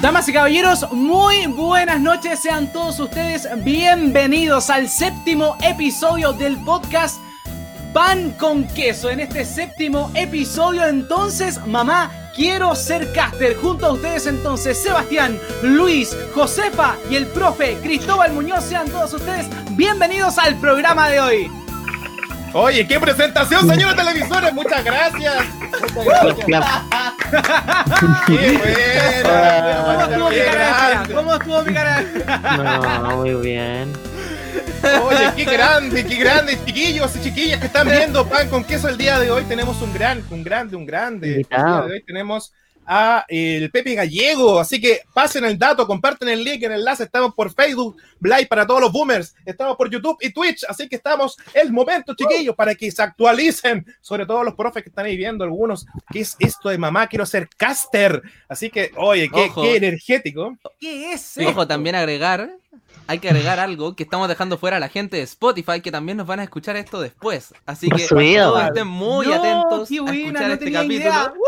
[0.00, 2.40] Damas y caballeros, muy buenas noches.
[2.40, 7.20] Sean todos ustedes bienvenidos al séptimo episodio del podcast
[7.92, 9.10] Pan con Queso.
[9.10, 13.56] En este séptimo episodio, entonces, mamá, quiero ser caster.
[13.56, 18.64] Junto a ustedes, entonces, Sebastián, Luis, Josefa y el profe Cristóbal Muñoz.
[18.64, 21.50] Sean todos ustedes bienvenidos al programa de hoy.
[22.54, 24.52] Oye, qué presentación, señores televisores.
[24.52, 25.44] Muchas gracias.
[25.94, 26.76] Muchas gracias.
[28.26, 28.60] qué
[29.86, 31.02] ¿Cómo estuvo mi cara?
[31.14, 32.98] ¿Cómo estuvo mi cara?
[33.02, 33.92] No, muy bien.
[35.04, 38.98] Oye, qué grande, qué grande, chiquillos y chiquillas que están viendo pan con queso el
[38.98, 39.44] día de hoy.
[39.44, 41.36] Tenemos un gran, un grande, un grande.
[41.36, 42.52] El día de hoy tenemos
[42.86, 44.58] a el Pepe Gallego.
[44.58, 47.04] Así que pasen el dato, comparten el link, el enlace.
[47.04, 49.34] Estamos por Facebook Live para todos los boomers.
[49.44, 50.64] Estamos por YouTube y Twitch.
[50.68, 53.86] Así que estamos el momento, chiquillos, para que se actualicen.
[54.00, 55.86] Sobre todo los profes que están ahí viendo algunos.
[56.10, 57.06] ¿Qué es esto de mamá?
[57.06, 58.22] Quiero ser caster.
[58.48, 60.56] Así que, oye, qué, energético.
[60.78, 61.38] ¿Qué es?
[61.38, 62.50] Ojo, también agregar,
[63.06, 66.16] hay que agregar algo que estamos dejando fuera a la gente de Spotify que también
[66.18, 67.54] nos van a escuchar esto después.
[67.66, 68.52] Así que subido.
[68.52, 71.00] todos estén muy No, atentos qué a escuchar no este tenía capítulo.
[71.10, 71.32] idea.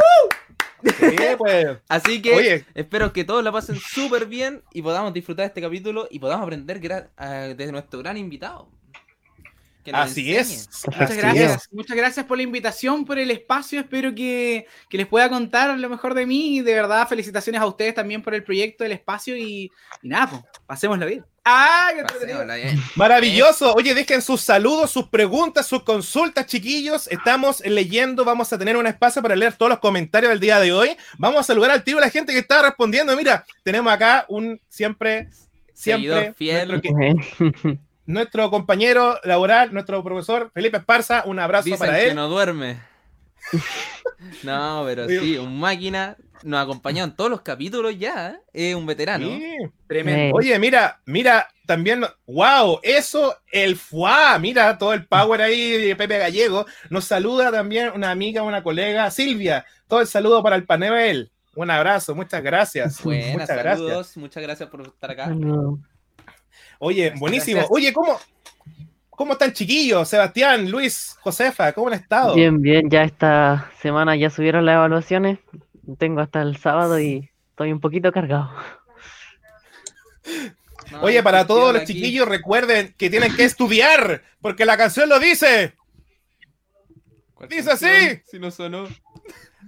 [0.84, 1.78] Sí, pues.
[1.88, 2.66] Así que Oye.
[2.74, 6.42] espero que todos la pasen súper bien y podamos disfrutar de este capítulo y podamos
[6.44, 8.68] aprender ah, de nuestro gran invitado.
[9.84, 10.40] Que Así enseñe.
[10.40, 10.68] es.
[10.86, 11.72] Muchas así gracias, es.
[11.72, 13.80] muchas gracias por la invitación, por el espacio.
[13.80, 16.56] Espero que, que les pueda contar lo mejor de mí.
[16.56, 19.70] Y de verdad, felicitaciones a ustedes también por el proyecto, el espacio y,
[20.02, 21.24] y nada, pues, pasémoslo bien.
[21.44, 21.90] ¡Ah!
[21.92, 22.38] qué entretenido!
[22.38, 22.82] Pasémosla bien.
[22.96, 23.74] Maravilloso.
[23.74, 27.06] Oye, dejen sus saludos, sus preguntas, sus consultas, chiquillos.
[27.08, 30.72] Estamos leyendo, vamos a tener un espacio para leer todos los comentarios del día de
[30.72, 30.96] hoy.
[31.18, 33.14] Vamos a saludar al tiro a la gente que está respondiendo.
[33.14, 35.28] Mira, tenemos acá un siempre,
[35.74, 36.68] siempre fiel.
[36.68, 41.22] Nuestro, nuestro compañero laboral, nuestro profesor Felipe Esparza.
[41.26, 42.14] Un abrazo Dicen para que él.
[42.14, 42.80] no duerme.
[44.42, 48.30] No, pero sí, un máquina nos acompañó en todos los capítulos ya.
[48.30, 48.70] ¿eh?
[48.70, 49.26] Es un veterano.
[49.26, 49.56] Sí.
[49.86, 50.36] Tremendo.
[50.36, 56.18] Oye, mira, mira, también, wow, eso, el FUA, mira, todo el power ahí de Pepe
[56.18, 56.66] Gallego.
[56.90, 59.64] Nos saluda también una amiga, una colega, Silvia.
[59.88, 61.30] Todo el saludo para el panel.
[61.54, 63.02] Un abrazo, muchas gracias.
[63.02, 63.90] Buenas, muchas saludos.
[63.90, 64.16] gracias.
[64.16, 65.26] Muchas gracias por estar acá.
[65.28, 65.78] No.
[66.78, 67.56] Oye, buenísimo.
[67.58, 67.72] gracias.
[67.76, 68.18] Oye, ¿cómo,
[69.10, 70.08] ¿cómo están chiquillos?
[70.08, 72.34] Sebastián, Luis, Josefa, ¿cómo han estado?
[72.34, 75.38] Bien, bien, ya esta semana ya subieron las evaluaciones.
[75.98, 78.50] Tengo hasta el sábado y estoy un poquito cargado.
[80.90, 81.94] No, Oye, para todos los aquí.
[81.94, 85.74] chiquillos, recuerden que tienen que estudiar, porque la canción lo dice.
[87.34, 88.20] ¿Cuál dice así.
[88.26, 88.86] Si no sonó.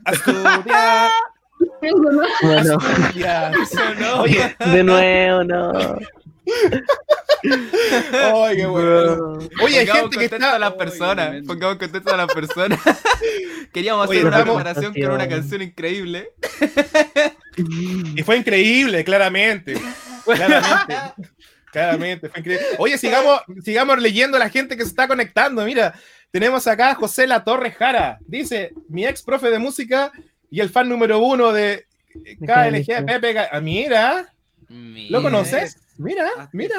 [0.05, 1.11] A estudiar,
[2.43, 3.55] Bueno, estudiar.
[4.21, 5.73] Oye, de nuevo, no.
[8.33, 9.39] Oye, qué bueno.
[9.63, 10.55] Oye, hay Pongamos gente que está.
[10.55, 11.43] a las personas.
[11.47, 12.81] Pongamos contento a las personas.
[13.73, 16.31] Queríamos Oye, hacer una preparación con una canción increíble.
[18.17, 19.75] Y fue increíble, claramente.
[20.25, 20.95] Claramente.
[21.73, 22.67] Claramente, fue increíble.
[22.79, 25.65] Oye, sigamos, sigamos leyendo a la gente que se está conectando.
[25.65, 25.95] Mira,
[26.31, 28.19] tenemos acá a José La Torre Jara.
[28.27, 30.11] Dice: Mi ex profe de música
[30.51, 31.87] y el fan número uno de
[32.41, 33.39] KLG, Pepe.
[33.51, 34.33] Ah, mira,
[34.69, 35.79] ¿lo conoces?
[35.99, 36.77] Mira, mira.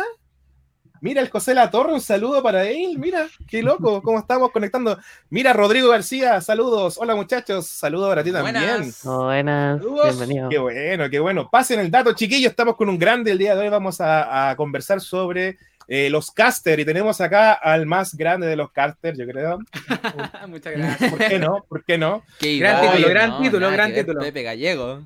[0.99, 2.97] Mira el José La Torre, un saludo para él.
[2.97, 4.97] Mira, qué loco, cómo estamos conectando.
[5.29, 6.97] Mira, Rodrigo García, saludos.
[6.99, 8.91] Hola muchachos, saludos para ti también.
[9.03, 9.79] Buenas.
[9.79, 10.49] Bienvenido.
[10.49, 11.49] Qué bueno, qué bueno.
[11.51, 12.49] Pasen el dato, chiquillos.
[12.49, 13.69] Estamos con un grande el día de hoy.
[13.69, 15.57] Vamos a, a conversar sobre
[15.89, 19.59] eh, los caster y tenemos acá al más grande de los casters, yo creo.
[20.47, 21.11] Muchas gracias.
[21.11, 21.65] ¿Por qué no?
[21.69, 22.23] ¿Por qué no?
[22.39, 24.19] Qué Gran igual, título, gran no, título, nada gran que ver, título.
[24.21, 25.01] Pepe Gallego.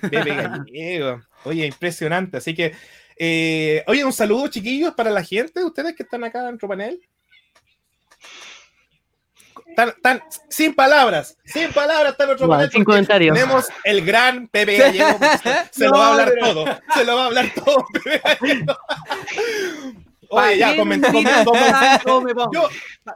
[0.00, 1.22] Pepe Gallego.
[1.44, 2.36] Oye, impresionante.
[2.38, 2.74] Así que,
[3.16, 7.00] eh, oye, un saludo, chiquillos, para la gente, ustedes que están acá en panel.
[9.76, 12.70] Tan, tan, sin palabras, sin palabras está nuestro panel.
[12.70, 13.34] sin comentarios.
[13.36, 15.18] Tenemos el gran Pepe Gallego.
[15.72, 16.80] Se, lo va a hablar pero- todo.
[16.94, 18.76] Se lo va a hablar todo, Pepe Gallego.
[20.30, 21.44] Oye, ya, comen- comen-
[22.04, 22.68] comen- Yo,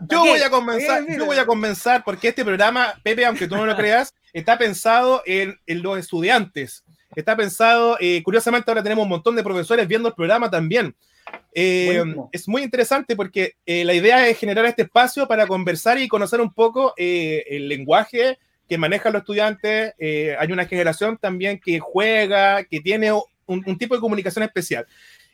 [0.08, 3.66] yo voy a comenzar, yo voy a comenzar porque este programa, Pepe, aunque tú no
[3.66, 6.84] lo creas, está pensado en, en los estudiantes.
[7.18, 10.94] Está pensado, eh, curiosamente ahora tenemos un montón de profesores viendo el programa también.
[11.52, 12.00] Eh,
[12.30, 16.40] es muy interesante porque eh, la idea es generar este espacio para conversar y conocer
[16.40, 18.38] un poco eh, el lenguaje
[18.68, 19.94] que manejan los estudiantes.
[19.98, 24.86] Eh, hay una generación también que juega, que tiene un, un tipo de comunicación especial.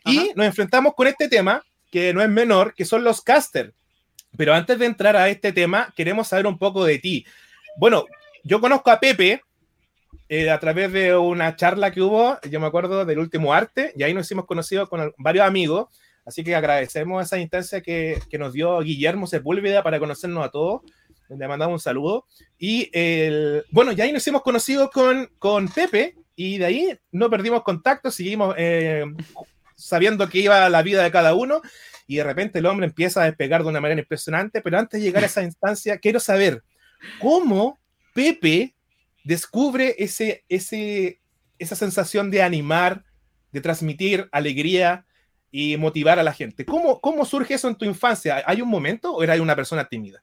[0.07, 0.27] Y Ajá.
[0.37, 3.75] nos enfrentamos con este tema, que no es menor, que son los casters.
[4.39, 7.27] Pero antes de entrar a este tema, queremos saber un poco de ti.
[7.77, 8.07] Bueno,
[8.43, 9.43] yo conozco a Pepe,
[10.29, 14.03] eh, a través de una charla que hubo, yo me acuerdo del último arte, y
[14.03, 15.89] ahí nos hicimos conocidos con varios amigos.
[16.27, 20.83] Así que agradecemos esa instancia que, que nos dio Guillermo Sepúlveda para conocernos a todos.
[21.29, 22.27] Le mandamos un saludo.
[22.59, 27.31] Y el, bueno, ya ahí nos hicimos conocidos con, con Pepe, y de ahí no
[27.31, 29.05] perdimos contacto, seguimos eh,
[29.77, 31.61] sabiendo que iba la vida de cada uno.
[32.07, 34.61] Y de repente el hombre empieza a despegar de una manera impresionante.
[34.61, 36.63] Pero antes de llegar a esa instancia, quiero saber
[37.21, 37.79] cómo
[38.13, 38.74] Pepe
[39.25, 41.21] descubre ese, ese,
[41.59, 43.05] esa sensación de animar,
[43.51, 45.07] de transmitir alegría
[45.51, 46.65] y motivar a la gente.
[46.65, 48.43] ¿Cómo, ¿Cómo surge eso en tu infancia?
[48.47, 50.23] ¿Hay un momento o eras una persona tímida?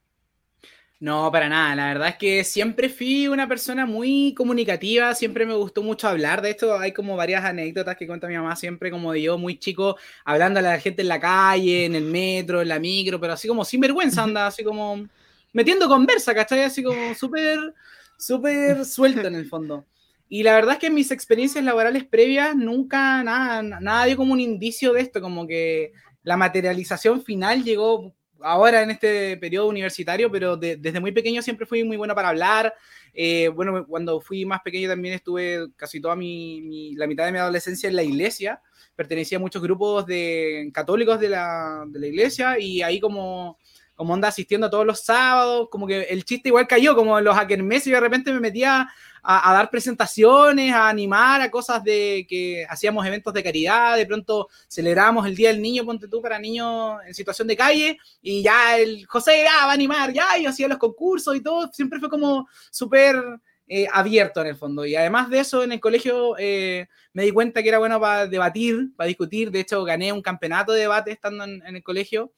[1.01, 1.75] No, para nada.
[1.75, 6.43] La verdad es que siempre fui una persona muy comunicativa, siempre me gustó mucho hablar.
[6.43, 9.57] De esto hay como varias anécdotas que cuenta mi mamá siempre, como de yo muy
[9.57, 13.33] chico, hablando a la gente en la calle, en el metro, en la micro, pero
[13.33, 15.07] así como sin vergüenza, anda, así como
[15.53, 16.63] metiendo conversa, ¿cachai?
[16.65, 17.73] Así como súper,
[18.21, 19.85] súper suelto en el fondo.
[20.29, 24.31] Y la verdad es que en mis experiencias laborales previas nunca nada, nada dio como
[24.33, 25.91] un indicio de esto, como que
[26.23, 28.13] la materialización final llegó
[28.43, 32.29] ahora en este periodo universitario, pero de- desde muy pequeño siempre fui muy bueno para
[32.29, 32.73] hablar.
[33.13, 37.33] Eh, bueno, cuando fui más pequeño también estuve casi toda mi, mi- la mitad de
[37.33, 38.61] mi adolescencia en la iglesia.
[38.95, 43.57] Pertenecía a muchos grupos de católicos de la, de la iglesia y ahí como,
[44.01, 47.37] como onda asistiendo todos los sábados, como que el chiste igual cayó, como en los
[47.37, 48.89] Akermes y de repente me metía
[49.21, 54.07] a, a dar presentaciones, a animar a cosas de que hacíamos eventos de caridad, de
[54.07, 58.41] pronto celebrábamos el Día del Niño, ponte tú, para niños en situación de calle, y
[58.41, 61.99] ya el José ya va a animar, ya, y hacía los concursos y todo, siempre
[61.99, 63.23] fue como súper
[63.67, 64.83] eh, abierto en el fondo.
[64.83, 68.25] Y además de eso, en el colegio eh, me di cuenta que era bueno para
[68.25, 72.31] debatir, para discutir, de hecho gané un campeonato de debate estando en, en el colegio.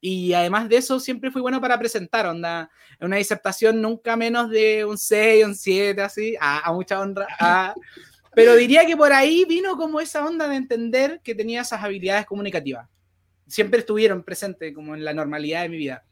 [0.00, 4.84] Y además de eso, siempre fui bueno para presentar, onda, una disertación nunca menos de
[4.84, 7.26] un 6, un 7, así, a, a mucha honra.
[7.40, 7.74] a-
[8.34, 12.26] pero diría que por ahí vino como esa onda de entender que tenía esas habilidades
[12.26, 12.88] comunicativas.
[13.48, 16.04] Siempre estuvieron presentes como en la normalidad de mi vida.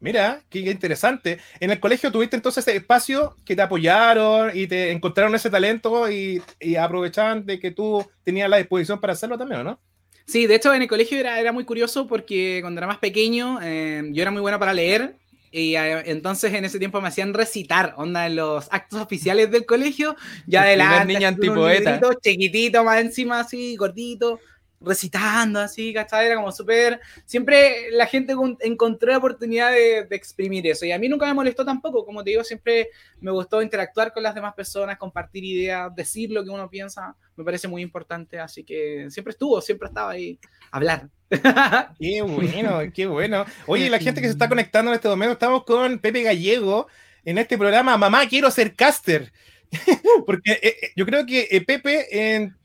[0.00, 1.38] Mira, qué interesante.
[1.58, 6.10] En el colegio tuviste entonces ese espacio que te apoyaron y te encontraron ese talento
[6.10, 9.80] y, y aprovechaban de que tú tenías la disposición para hacerlo también, ¿o no?
[10.28, 13.60] Sí, de hecho en el colegio era, era muy curioso porque cuando era más pequeño
[13.62, 15.16] eh, yo era muy bueno para leer
[15.50, 19.64] y eh, entonces en ese tiempo me hacían recitar, onda en los actos oficiales del
[19.64, 20.16] colegio,
[20.46, 21.92] ya así con un antipoeta.
[21.92, 24.38] librito chiquitito más encima así, gordito,
[24.80, 26.26] recitando así, ¿cachai?
[26.26, 30.92] Era como súper, siempre la gente con- encontró la oportunidad de, de exprimir eso y
[30.92, 32.88] a mí nunca me molestó tampoco, como te digo, siempre
[33.20, 37.44] me gustó interactuar con las demás personas, compartir ideas, decir lo que uno piensa, me
[37.44, 40.38] parece muy importante, así que siempre estuvo, siempre estaba ahí,
[40.70, 41.08] hablar.
[42.00, 43.44] Qué bueno, qué bueno.
[43.66, 46.86] Oye, la gente que se está conectando en este momento, estamos con Pepe Gallego
[47.24, 49.30] en este programa Mamá, quiero ser caster.
[50.26, 52.56] Porque eh, eh, yo creo que eh, Pepe, en,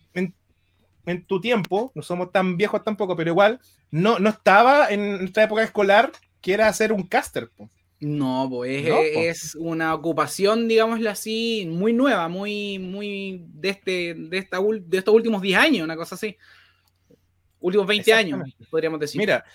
[1.05, 3.59] en- tu tiempo, no somos tan viejos tampoco, pero igual,
[3.91, 6.11] no, no estaba en nuestra época escolar
[6.41, 7.49] que era ser un caster.
[7.49, 7.69] po.
[7.99, 14.37] No, pues No, es, una ocupación, digámoslo así, muy nueva, muy, muy de, este, de,
[14.37, 16.37] esta, de estos últimos 10 años, una cosa así.
[17.61, 19.19] Últimos 20 años, podríamos decir.
[19.19, 19.45] Mira,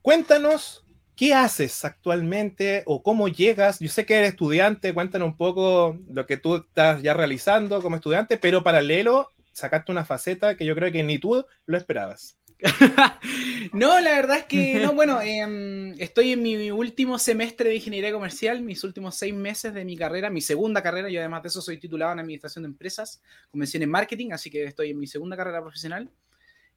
[0.00, 0.84] cuéntanos
[1.16, 3.80] qué haces actualmente o cómo llegas.
[3.80, 7.96] Yo sé que eres estudiante, cuéntanos un poco lo que tú estás ya realizando como
[7.96, 9.28] estudiante, pero paralelo
[9.60, 12.36] sacaste una faceta que yo creo que ni tú lo esperabas.
[13.72, 18.12] no, la verdad es que no, bueno, em, estoy en mi último semestre de ingeniería
[18.12, 21.62] comercial, mis últimos seis meses de mi carrera, mi segunda carrera, yo además de eso
[21.62, 25.36] soy titulado en administración de empresas, convención en marketing, así que estoy en mi segunda
[25.36, 26.10] carrera profesional.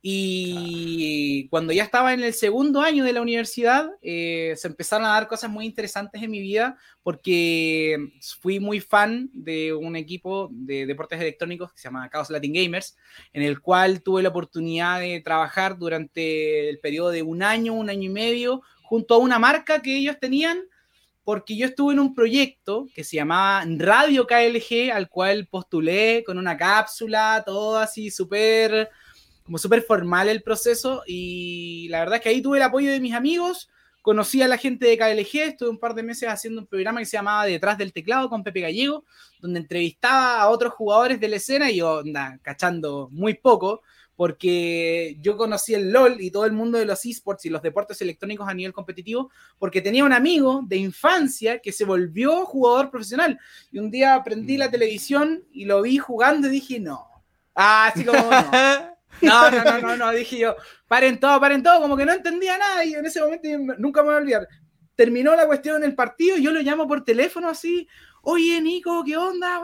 [0.05, 5.11] Y cuando ya estaba en el segundo año de la universidad, eh, se empezaron a
[5.11, 10.85] dar cosas muy interesantes en mi vida porque fui muy fan de un equipo de
[10.85, 12.97] deportes electrónicos que se llama Chaos Latin Gamers,
[13.31, 17.89] en el cual tuve la oportunidad de trabajar durante el periodo de un año, un
[17.89, 20.59] año y medio, junto a una marca que ellos tenían,
[21.23, 26.37] porque yo estuve en un proyecto que se llamaba Radio KLG, al cual postulé con
[26.37, 28.89] una cápsula, todo así súper
[29.43, 32.99] como súper formal el proceso y la verdad es que ahí tuve el apoyo de
[32.99, 33.69] mis amigos,
[34.01, 37.05] conocí a la gente de KLG, estuve un par de meses haciendo un programa que
[37.05, 39.05] se llamaba Detrás del Teclado con Pepe Gallego,
[39.39, 43.81] donde entrevistaba a otros jugadores de la escena y yo, anda, cachando muy poco,
[44.15, 48.01] porque yo conocí el LOL y todo el mundo de los esports y los deportes
[48.01, 53.39] electrónicos a nivel competitivo, porque tenía un amigo de infancia que se volvió jugador profesional.
[53.71, 57.07] Y un día prendí la televisión y lo vi jugando y dije, no.
[57.55, 58.51] Ah, así como, no.
[59.21, 60.55] No, no, no, no, no, dije yo,
[60.87, 64.07] paren todo, paren todo, como que no entendía nada y en ese momento nunca me
[64.07, 64.47] voy a olvidar.
[64.95, 67.87] terminó la cuestión en el partido, yo lo llamo por teléfono así,
[68.23, 69.61] oye Nico, ¿qué onda?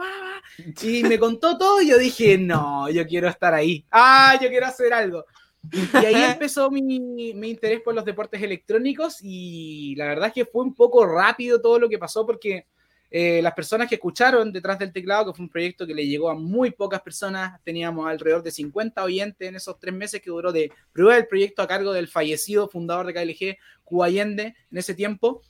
[0.82, 3.84] Y me contó todo y yo dije, no, yo quiero estar ahí.
[3.90, 5.24] Ah, yo quiero hacer algo.
[5.72, 10.44] Y ahí empezó mi, mi, interés por los deportes electrónicos y la verdad es que
[10.46, 12.66] fue un poco rápido todo lo que pasó porque
[13.12, 16.30] eh, las personas que escucharon detrás del teclado, que fue un proyecto que le llegó
[16.30, 20.52] a muy pocas personas, teníamos alrededor de 50 oyentes en esos tres meses que duró
[20.52, 25.42] de prueba del proyecto a cargo del fallecido fundador de KLG, Cubayende, en ese tiempo.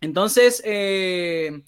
[0.00, 1.62] Entonces, eh,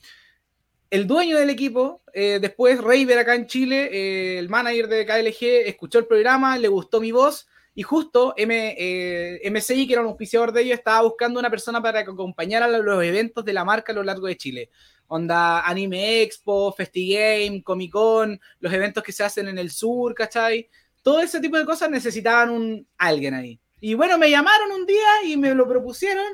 [0.90, 5.98] el dueño del equipo, eh, después Raver acá en Chile, el manager de KLG, escuchó
[5.98, 10.62] el programa, le gustó mi voz y justo M, MCI, que era un auspiciador de
[10.62, 13.96] ellos, estaba buscando una persona para que acompañara a los eventos de la marca a
[13.96, 14.70] lo largo de Chile
[15.08, 20.68] onda Anime Expo, FestiGame, Comic Con, los eventos que se hacen en el sur, ¿cachai?
[21.02, 23.60] Todo ese tipo de cosas necesitaban un alguien ahí.
[23.80, 26.24] Y bueno, me llamaron un día y me lo propusieron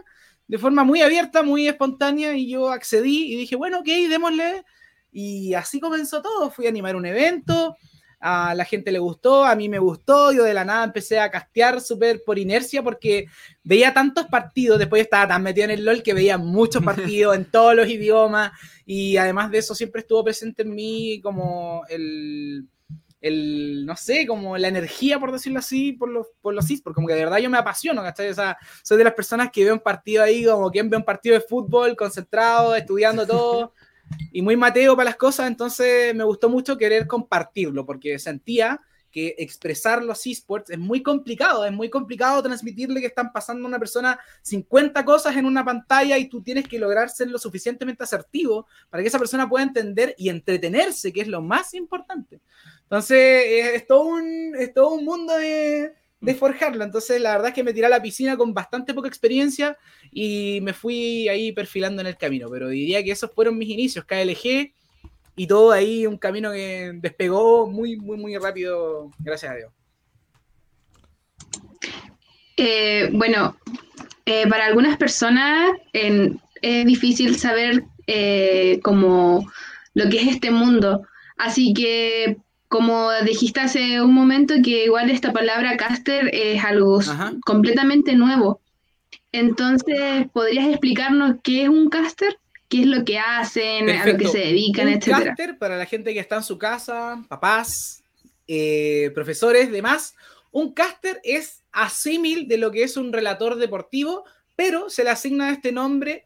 [0.47, 4.65] de forma muy abierta, muy espontánea, y yo accedí y dije, bueno, ok, démosle.
[5.11, 6.51] Y así comenzó todo.
[6.51, 7.77] Fui a animar un evento,
[8.23, 11.29] a la gente le gustó, a mí me gustó, yo de la nada empecé a
[11.29, 13.27] castear súper por inercia porque
[13.65, 17.51] veía tantos partidos, después estaba tan metido en el LOL que veía muchos partidos en
[17.51, 18.53] todos los idiomas
[18.87, 22.69] y además de eso siempre estuvo presente en mí como el,
[23.21, 27.09] el no sé, como la energía, por decirlo así, por los, por los esports, como
[27.09, 28.29] que de verdad yo me apasiono, ¿cachai?
[28.29, 31.05] O sea, soy de las personas que veo un partido ahí como quien ve un
[31.05, 33.75] partido de fútbol, concentrado, estudiando todo
[34.33, 38.81] y muy Mateo para las cosas, entonces me gustó mucho querer compartirlo, porque sentía
[39.13, 43.69] que expresar los esports es muy complicado, es muy complicado transmitirle que están pasando a
[43.69, 48.03] una persona 50 cosas en una pantalla y tú tienes que lograr ser lo suficientemente
[48.03, 52.41] asertivo para que esa persona pueda entender y entretenerse, que es lo más importante.
[52.85, 55.93] Entonces, es, todo, un, es todo un mundo de,
[56.23, 56.85] de forjarlo.
[56.85, 59.77] Entonces, la verdad es que me tiré a la piscina con bastante poca experiencia
[60.11, 62.49] y me fui ahí perfilando en el camino.
[62.49, 64.73] Pero diría que esos fueron mis inicios, KLG
[65.35, 69.73] y todo ahí un camino que despegó muy, muy, muy rápido, gracias a Dios.
[72.57, 73.57] Eh, bueno,
[74.25, 79.51] eh, para algunas personas es difícil saber eh, como
[79.95, 81.03] lo que es este mundo.
[81.37, 82.37] Así que
[82.73, 87.01] como dijiste hace un momento, que igual esta palabra caster es algo
[87.45, 88.63] completamente nuevo.
[89.31, 92.39] Entonces, ¿podrías explicarnos qué es un caster?
[92.71, 93.91] ¿Qué es lo que hacen?
[93.91, 97.23] ¿A lo que se dedican, un Caster, para la gente que está en su casa,
[97.29, 98.03] papás,
[98.49, 100.15] eh, profesores, demás,
[100.51, 104.25] un caster es asímil de lo que es un relator deportivo,
[104.57, 106.25] pero se le asigna este nombre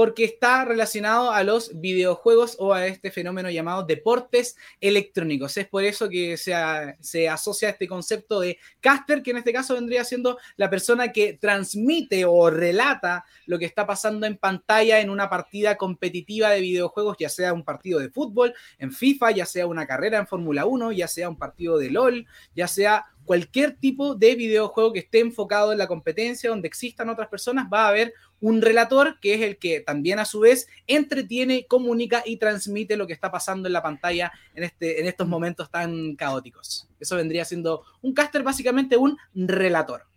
[0.00, 5.58] porque está relacionado a los videojuegos o a este fenómeno llamado deportes electrónicos.
[5.58, 10.02] Es por eso que se, asocia este concepto de caster, que en este caso vendría
[10.04, 15.28] siendo la persona que transmite o relata lo que está pasando en pantalla en una
[15.28, 19.86] partida competitiva de videojuegos, ya sea un partido de fútbol en FIFA, ya sea una
[19.86, 24.34] carrera en Fórmula 1, ya sea un partido de LOL, ya sea cualquier tipo de
[24.34, 28.60] videojuego que esté enfocado en la competencia, donde existan otras personas, va a haber un
[28.60, 33.12] relator que es el que también a su vez entretiene, comunica y transmite lo que
[33.12, 36.88] está pasando en la pantalla en, este, en estos momentos tan caóticos.
[36.98, 40.08] Eso vendría siendo un caster, básicamente un relator.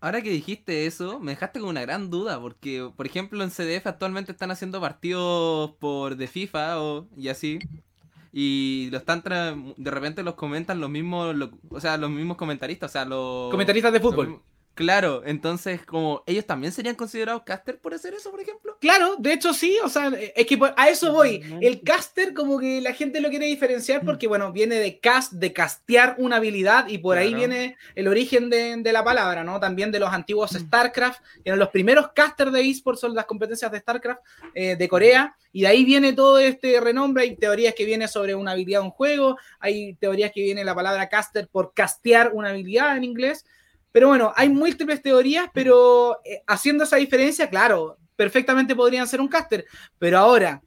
[0.00, 3.88] Ahora que dijiste eso, me dejaste con una gran duda, porque, por ejemplo, en CDF
[3.88, 7.58] actualmente están haciendo partidos por de FIFA o, y así,
[8.32, 11.34] y lo están de repente los comentan los mismos,
[11.70, 14.40] o sea, los mismos comentaristas, o sea, los comentaristas de fútbol.
[14.78, 18.78] Claro, entonces, como ellos también serían considerados caster por hacer eso, por ejemplo.
[18.80, 21.42] Claro, de hecho sí, o sea, es que a eso voy.
[21.60, 25.52] El caster, como que la gente lo quiere diferenciar porque, bueno, viene de cast, de
[25.52, 29.58] castear una habilidad, y por ahí viene el origen de, la palabra, ¿no?
[29.58, 30.66] También de los antiguos mm.
[30.66, 34.20] StarCraft, que eran los primeros casters de esports, son las competencias de StarCraft
[34.54, 37.24] eh, de Corea, y de ahí viene todo este renombre.
[37.24, 40.76] Hay teorías que viene sobre una habilidad de un juego, hay teorías que viene la
[40.76, 43.44] palabra caster por castear una habilidad en inglés.
[43.92, 49.28] Pero bueno, hay múltiples teorías, pero eh, haciendo esa diferencia, claro, perfectamente podrían ser un
[49.28, 49.64] caster.
[49.98, 50.62] Pero ahora,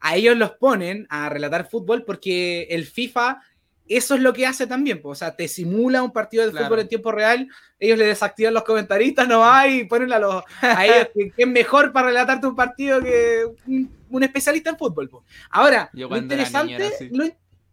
[0.00, 3.40] a ellos los ponen a relatar fútbol porque el FIFA
[3.88, 6.88] eso es lo que hace también, o sea, te simula un partido de fútbol en
[6.88, 7.48] tiempo real,
[7.78, 11.48] ellos le desactivan los comentaristas, no hay, y ponen a, los, a ellos que, es
[11.48, 15.10] mejor para relatarte un partido que un, especialista en fútbol.
[15.50, 16.90] Ahora, lo interesante,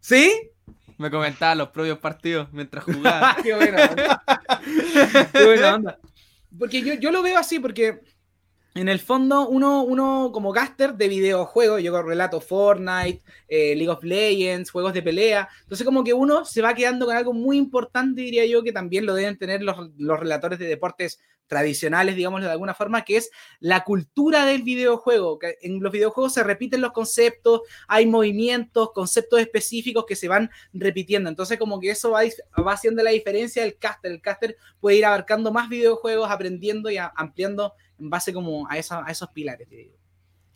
[0.00, 0.32] ¿sí?
[1.00, 3.34] Me comentaba los propios partidos mientras jugaba.
[3.42, 3.88] Qué buena
[5.32, 5.98] Qué buena onda.
[6.58, 8.02] Porque yo, yo lo veo así, porque
[8.74, 14.04] en el fondo, uno, uno como caster de videojuegos, yo relato Fortnite, eh, League of
[14.04, 18.22] Legends, juegos de pelea, entonces como que uno se va quedando con algo muy importante,
[18.22, 21.18] diría yo, que también lo deben tener los, los relatores de deportes
[21.50, 25.40] tradicionales, digámoslo de alguna forma, que es la cultura del videojuego.
[25.40, 30.48] Que en los videojuegos se repiten los conceptos, hay movimientos, conceptos específicos que se van
[30.72, 31.28] repitiendo.
[31.28, 32.20] Entonces, como que eso va,
[32.64, 34.12] va haciendo la diferencia del caster.
[34.12, 39.04] El caster puede ir abarcando más videojuegos, aprendiendo y ampliando en base como a, esa-
[39.06, 39.68] a esos pilares.
[39.68, 39.94] te digo.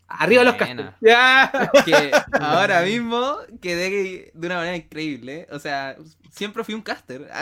[0.06, 0.56] Arriba los.
[1.00, 1.70] Ya.
[1.84, 5.46] que ahora mismo quedé de una manera increíble.
[5.50, 5.96] O sea,
[6.30, 7.28] siempre fui un caster.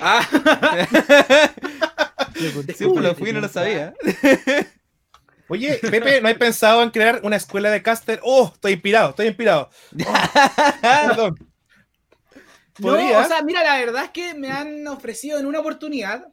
[0.00, 0.26] Ah.
[2.74, 3.94] siempre lo fui y no lo sabía.
[5.48, 8.18] Oye, Pepe, ¿no hay pensado en crear una escuela de caster?
[8.22, 9.68] Oh, estoy inspirado, estoy inspirado.
[10.06, 11.52] Oh, perdón.
[12.78, 16.26] No, o sea, mira, la verdad es que me han ofrecido en una oportunidad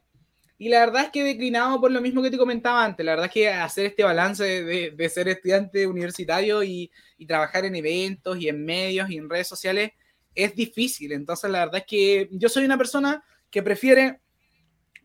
[0.64, 3.04] y la verdad es que he declinado por lo mismo que te comentaba antes.
[3.04, 6.88] La verdad es que hacer este balance de, ser estudiante universitario y,
[7.18, 9.90] y trabajar en eventos y en medios y en redes sociales
[10.36, 11.10] es difícil.
[11.12, 14.20] Entonces, la verdad es que yo soy una persona que prefiere,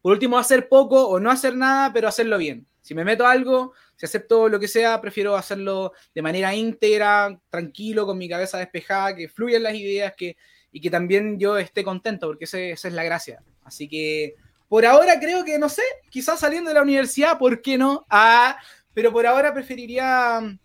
[0.02, 2.68] por último, hacer poco o no hacer nada, pero hacerlo bien.
[2.82, 7.40] Si me meto a algo, si acepto lo que sea, prefiero hacerlo de manera íntegra,
[7.50, 10.38] tranquilo, con mi cabeza despejada, que fluyan las ideas, que,
[10.72, 13.44] y que también yo esté contento, porque ese- esa es la gracia.
[13.64, 14.36] Así que
[14.68, 18.06] por ahora creo que, no sé, quizás saliendo de la universidad, ¿por qué no?
[18.10, 18.58] Ah,
[18.94, 20.60] pero por ahora preferiría mm,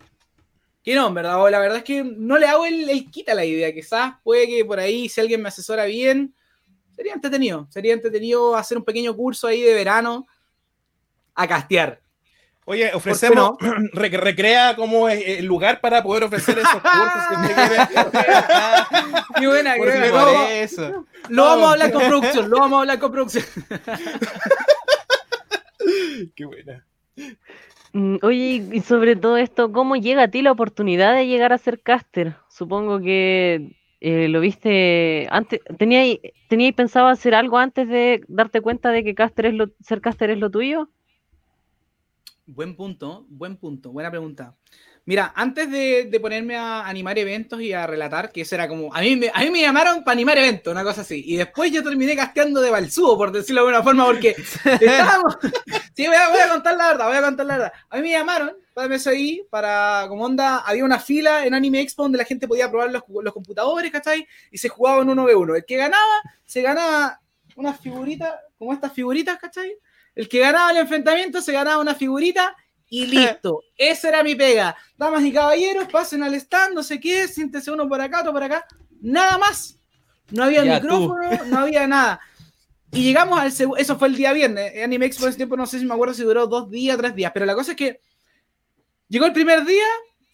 [0.83, 1.41] que no, verdad.
[1.41, 3.73] O la verdad es que no le hago el, el quita la idea.
[3.73, 6.35] Quizás puede que por ahí, si alguien me asesora bien,
[6.95, 7.67] sería entretenido.
[7.69, 10.27] Sería entretenido hacer un pequeño curso ahí de verano
[11.33, 12.02] a castear.
[12.65, 13.57] Oye, ofrecemos,
[13.93, 17.75] re- recrea como el lugar para poder ofrecer esos cursos que usted quiere.
[19.39, 20.05] Qué buena, qué Por buena.
[20.05, 21.05] si Lo, Por vamos- eso.
[21.29, 23.45] lo vamos a hablar con producción, lo vamos a hablar con producción.
[26.35, 26.85] Qué buena.
[27.93, 31.53] Mm, Oye, y y sobre todo esto, ¿cómo llega a ti la oportunidad de llegar
[31.53, 32.35] a ser caster?
[32.49, 38.89] Supongo que eh, lo viste antes, ¿teníais teníais pensado hacer algo antes de darte cuenta
[38.91, 40.89] de que caster es lo, ser caster es lo tuyo?
[42.45, 44.55] Buen punto, buen punto, buena pregunta.
[45.05, 48.93] Mira, antes de, de ponerme a animar eventos y a relatar, que eso era como.
[48.93, 51.23] A mí, me, a mí me llamaron para animar eventos, una cosa así.
[51.25, 54.35] Y después yo terminé casteando de Balsúo, por decirlo de alguna forma, porque
[54.81, 55.37] estábamos.
[55.95, 57.73] Sí, voy a, voy a contar la verdad, voy a contar la verdad.
[57.91, 60.05] A mí me llamaron para MSI, para.
[60.09, 63.33] Como onda, había una fila en Anime Expo donde la gente podía probar los, los
[63.33, 64.27] computadores, ¿cachai?
[64.51, 65.57] Y se jugaba en 1v1.
[65.57, 67.21] El que ganaba, se ganaba
[67.55, 69.77] unas figuritas, como estas figuritas, ¿cachai?
[70.15, 72.55] El que ganaba el enfrentamiento se ganaba una figurita
[72.89, 73.63] y listo.
[73.77, 74.75] Esa era mi pega.
[74.97, 78.43] Damas y caballeros, pasen al stand, no sé qué, siéntese uno por acá, otro por
[78.43, 78.65] acá.
[79.01, 79.77] Nada más.
[80.31, 80.87] No había Ya, tú.
[80.87, 82.19] micrófono, no había nada.
[82.91, 84.71] Y llegamos al segundo, eso fue el día viernes.
[84.83, 87.15] Anime Expo en ese tiempo no sé si me acuerdo si duró dos días, tres
[87.15, 87.99] días, pero la cosa es que
[89.09, 89.85] llegó el primer día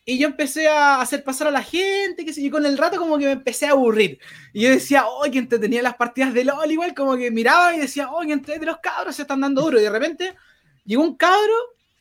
[0.09, 3.19] y yo empecé a hacer pasar a la gente, que yo, con el rato como
[3.19, 4.17] que me empecé a aburrir.
[4.53, 7.79] Y yo decía, oh, que entretenía las partidas de LOL, igual como que miraba y
[7.79, 9.79] decía, oh, que entre los cabros se están dando duro.
[9.79, 10.35] Y de repente
[10.83, 11.53] llegó un cabro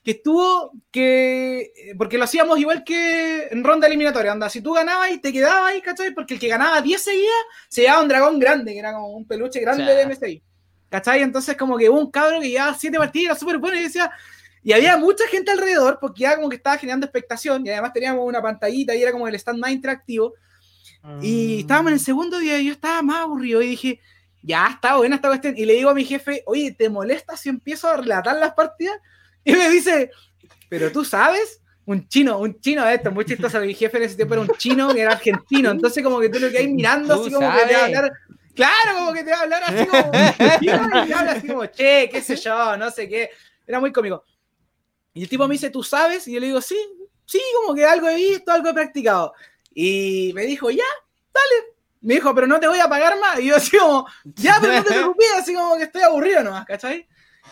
[0.02, 5.10] que estuvo, que, porque lo hacíamos igual que en ronda eliminatoria, anda, si tú ganabas
[5.10, 6.14] y te quedabas ahí, ¿cachai?
[6.14, 9.26] Porque el que ganaba 10 seguidas se llevaba un dragón grande, que era como un
[9.26, 10.42] peluche grande de MSI.
[10.88, 11.20] ¿Cachai?
[11.20, 14.10] Entonces como que hubo un cabro que llevaba 7 partidas, era súper bueno y decía,
[14.62, 18.26] y había mucha gente alrededor, porque ya como que estaba generando expectación, y además teníamos
[18.26, 20.34] una pantallita y era como el stand más interactivo.
[21.22, 24.00] Y estábamos en el segundo día y yo estaba más aburrido y dije,
[24.42, 25.54] ya está buena esta cuestión.
[25.56, 28.96] Y le digo a mi jefe, oye, ¿te molesta si empiezo a relatar las partidas?
[29.44, 30.10] Y me dice,
[30.68, 33.58] pero tú sabes, un chino, un chino de esto, muy chistoso.
[33.60, 35.70] Mi jefe en ese tiempo era un chino que era argentino.
[35.70, 38.12] Entonces, como que tú lo que hay mirando, así como que te va a hablar.
[38.54, 40.10] Claro, como que te va a hablar así como.
[40.60, 43.30] y habla así como, che, qué sé yo, no sé qué.
[43.66, 44.22] Era muy cómico.
[45.14, 46.26] Y el tipo me dice, ¿tú sabes?
[46.28, 46.76] Y yo le digo, sí,
[47.24, 49.34] sí, como que algo he visto, algo he practicado.
[49.74, 50.84] Y me dijo, ya,
[51.32, 51.74] dale.
[52.00, 53.40] Me dijo, pero no te voy a pagar más.
[53.40, 56.64] Y yo así como, ya, pero no te preocupes, así como que estoy aburrido nomás,
[56.66, 57.06] ¿cachai?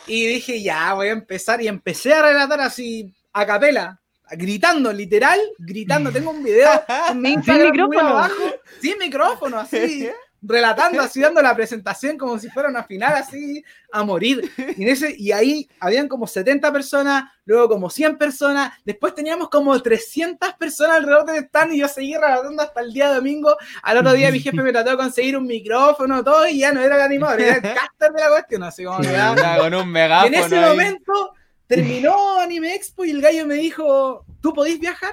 [0.06, 1.60] Y dije, ya, voy a empezar.
[1.60, 6.12] Y empecé a relatar así, a capela, gritando, literal, gritando.
[6.12, 6.70] Tengo un video
[7.10, 8.08] en mi Instagram muy micrófono.
[8.08, 10.08] abajo, sin micrófono, así,
[10.46, 14.50] relatando, así dando la presentación como si fuera una final, así, a morir.
[14.76, 19.48] Y, en ese, y ahí habían como 70 personas, luego como 100 personas, después teníamos
[19.48, 23.56] como 300 personas alrededor del stand y yo seguí relatando hasta el día domingo.
[23.82, 26.80] Al otro día mi jefe me trató de conseguir un micrófono, todo, y ya no
[26.80, 29.80] era el animador, era el caster de la cuestión, así como que ya- con un
[29.80, 30.36] y en megáfono.
[30.38, 30.70] ese ahí.
[30.76, 31.32] momento
[31.66, 35.12] terminó Anime Expo y el gallo me dijo, ¿tú podés viajar?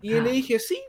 [0.00, 0.80] Y yo le dije, sí.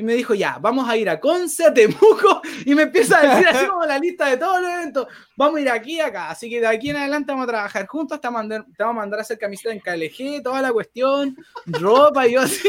[0.00, 2.40] Y me dijo, ya, vamos a ir a Conce, a Temuco.
[2.64, 5.06] Y me empieza a decir así como la lista de todos los eventos.
[5.36, 6.30] Vamos a ir aquí y acá.
[6.30, 8.18] Así que de aquí en adelante vamos a trabajar juntos.
[8.18, 10.72] Te vamos a mandar, te vamos a, mandar a hacer camiseta en KLG, toda la
[10.72, 11.36] cuestión,
[11.66, 12.66] ropa y yo así.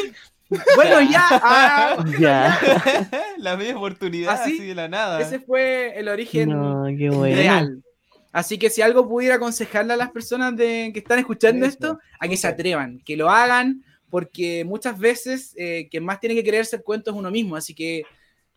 [0.76, 1.26] Bueno, ya.
[1.32, 2.60] ah, bueno, Ya.
[3.38, 5.22] la media oportunidad Así, así, de la nada.
[5.22, 7.34] Ese fue el origen No, qué bueno.
[7.38, 7.82] real.
[8.34, 12.00] Así que si algo pudiera aconsejarle a las personas de, que están escuchando Eso, esto,
[12.20, 16.44] a que se atrevan, que lo hagan, porque muchas veces eh, quien más tiene que
[16.44, 17.56] creerse el cuento es uno mismo.
[17.56, 18.04] Así que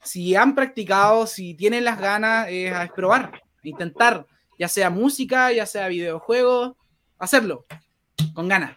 [0.03, 4.27] si han practicado, si tienen las ganas, eh, es probar, intentar,
[4.59, 6.73] ya sea música, ya sea videojuegos,
[7.19, 7.64] hacerlo
[8.35, 8.77] con ganas.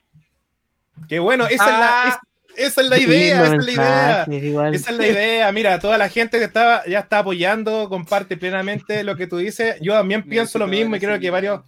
[1.10, 2.08] Qué bueno, esa, es la, Ah.
[2.56, 4.26] es- esa es la Qué idea, esa es la idea.
[4.50, 4.74] igual.
[4.76, 5.52] Esa es la idea.
[5.52, 9.76] Mira, toda la gente que estaba, ya está apoyando, comparte plenamente lo que tú dices.
[9.82, 11.62] Yo también pienso lo mismo y creo que varios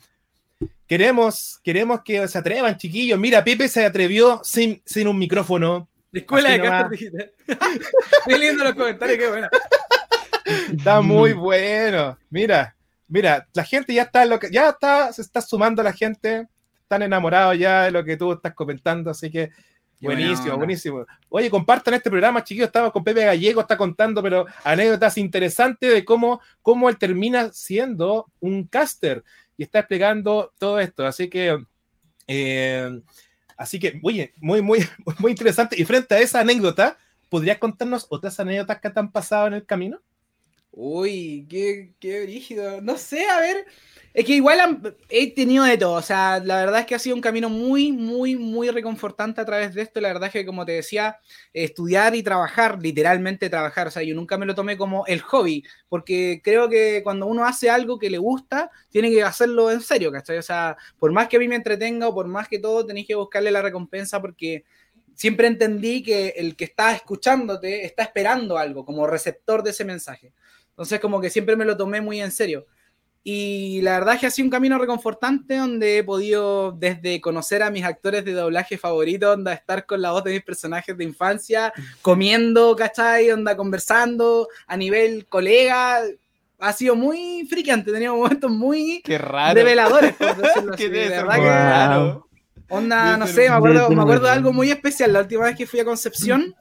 [0.89, 3.19] queremos, queremos que se atrevan, chiquillos.
[3.19, 5.87] Mira, Pepe se atrevió sin, sin un micrófono.
[6.11, 6.81] Escuela de nomás.
[6.81, 7.31] Caster Digital.
[8.17, 9.47] Estoy leyendo los comentarios, qué bueno.
[10.75, 12.17] Está muy bueno.
[12.31, 12.75] Mira,
[13.07, 16.47] mira, la gente ya está, en lo que, ya está, se está sumando la gente.
[16.81, 19.51] Están enamorados ya de lo que tú estás comentando, así que
[20.01, 21.05] buenísimo, buenísimo.
[21.29, 22.65] Oye, compartan este programa, chiquillos.
[22.65, 28.25] Estamos con Pepe Gallego, está contando, pero anécdotas interesantes de cómo, cómo él termina siendo
[28.39, 29.23] un caster
[29.59, 31.05] y está explicando todo esto.
[31.05, 31.61] Así que,
[32.27, 33.01] eh,
[33.57, 34.79] así que, oye, muy, muy,
[35.19, 35.75] muy interesante.
[35.77, 39.65] Y frente a esa anécdota, ¿podrías contarnos otras anécdotas que te han pasado en el
[39.65, 39.99] camino?
[40.71, 42.81] Uy, qué, qué rígido.
[42.81, 43.65] No sé, a ver.
[44.13, 45.93] Es que igual he tenido de todo.
[45.93, 49.45] O sea, la verdad es que ha sido un camino muy, muy, muy reconfortante a
[49.45, 50.01] través de esto.
[50.01, 51.17] La verdad es que, como te decía,
[51.53, 53.87] estudiar y trabajar, literalmente trabajar.
[53.87, 57.45] O sea, yo nunca me lo tomé como el hobby, porque creo que cuando uno
[57.45, 60.37] hace algo que le gusta, tiene que hacerlo en serio, ¿cachai?
[60.37, 63.07] O sea, por más que a mí me entretenga o por más que todo, tenéis
[63.07, 64.63] que buscarle la recompensa porque
[65.13, 70.33] siempre entendí que el que está escuchándote está esperando algo como receptor de ese mensaje.
[70.79, 72.65] Entonces, como que siempre me lo tomé muy en serio.
[73.21, 77.61] Y la verdad es que ha sido un camino reconfortante donde he podido desde conocer
[77.61, 81.03] a mis actores de doblaje favoritos, onda estar con la voz de mis personajes de
[81.03, 83.29] infancia, comiendo, ¿cachai?
[83.29, 85.99] Onda conversando a nivel colega.
[86.59, 89.53] Ha sido muy friqueante, tenía momentos muy Qué raro.
[89.55, 90.83] reveladores, por decirlo así.
[90.85, 92.27] Qué De verdad que- raro.
[92.69, 95.11] Onda, no sé, me acuerdo, me acuerdo de algo muy especial.
[95.11, 96.55] La última vez que fui a Concepción,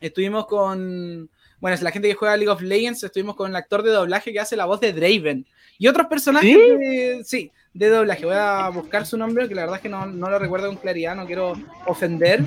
[0.00, 1.28] estuvimos con.
[1.62, 4.32] Bueno, es la gente que juega League of Legends, estuvimos con el actor de doblaje
[4.32, 5.46] que hace la voz de Draven.
[5.78, 6.58] Y otros personajes ¿Sí?
[6.76, 7.22] de.
[7.24, 8.26] Sí, de doblaje.
[8.26, 10.76] Voy a buscar su nombre, que la verdad es que no, no lo recuerdo con
[10.76, 11.52] claridad, no quiero
[11.86, 12.44] ofender.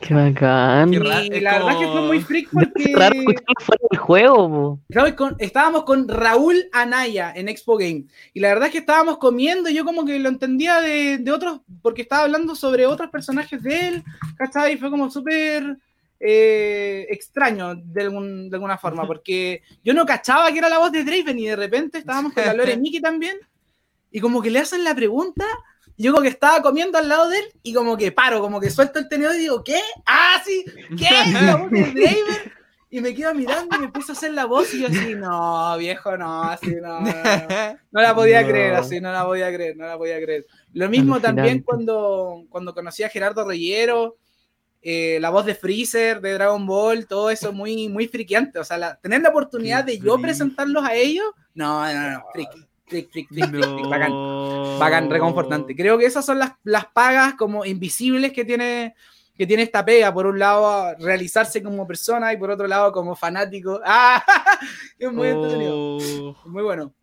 [0.00, 0.90] Qué bacán.
[0.90, 2.92] Qué Y la verdad es que fue muy freak porque.
[2.94, 4.78] raro escucharlo fuera del juego,
[5.16, 8.04] con- estábamos con Raúl Anaya en Expo Game.
[8.34, 11.32] Y la verdad es que estábamos comiendo y yo como que lo entendía de, de
[11.32, 14.04] otros, porque estaba hablando sobre otros personajes de él,
[14.36, 14.74] ¿cachai?
[14.74, 15.76] Y fue como súper
[16.20, 20.92] eh, extraño de, algún- de alguna forma, porque yo no cachaba que era la voz
[20.92, 23.36] de Draven y de repente estábamos con la Lore Mickey también
[24.10, 25.44] y como que le hacen la pregunta.
[25.98, 28.68] Yo como que estaba comiendo al lado de él y como que paro, como que
[28.68, 29.80] suelto el tenedor y digo, ¿qué?
[30.04, 30.62] Ah, sí,
[30.98, 31.08] ¿qué?
[31.42, 32.52] La voz de Draven.
[32.90, 35.76] Y me quedo mirando y me empiezo a hacer la voz y yo así, no,
[35.76, 37.78] viejo, no, así, no, no, no.
[37.90, 38.48] No la podía No.
[38.48, 40.46] creer, así, no la podía creer, no la podía creer.
[40.72, 44.16] Lo mismo también cuando, cuando conocí a Gerardo Reyero,
[44.88, 48.60] eh, la voz de Freezer, de Dragon Ball, todo eso muy, muy friqueante.
[48.60, 52.22] O sea, la- tener la oportunidad Qué de yo presentarlos a ellos, no, no, no,
[52.32, 52.50] freak,
[52.86, 54.10] freak, freak, freak, freak, bacán.
[54.10, 54.78] No.
[54.78, 55.74] Bacán, reconfortante.
[55.74, 58.94] Creo que esas son las, las pagas como invisibles que tiene,
[59.36, 60.14] que tiene esta pega.
[60.14, 63.80] Por un lado, realizarse como persona y por otro lado, como fanático.
[63.84, 64.22] ¡Ah!
[64.98, 65.74] Es muy entretenido.
[65.76, 66.36] Oh.
[66.46, 66.94] Muy bueno.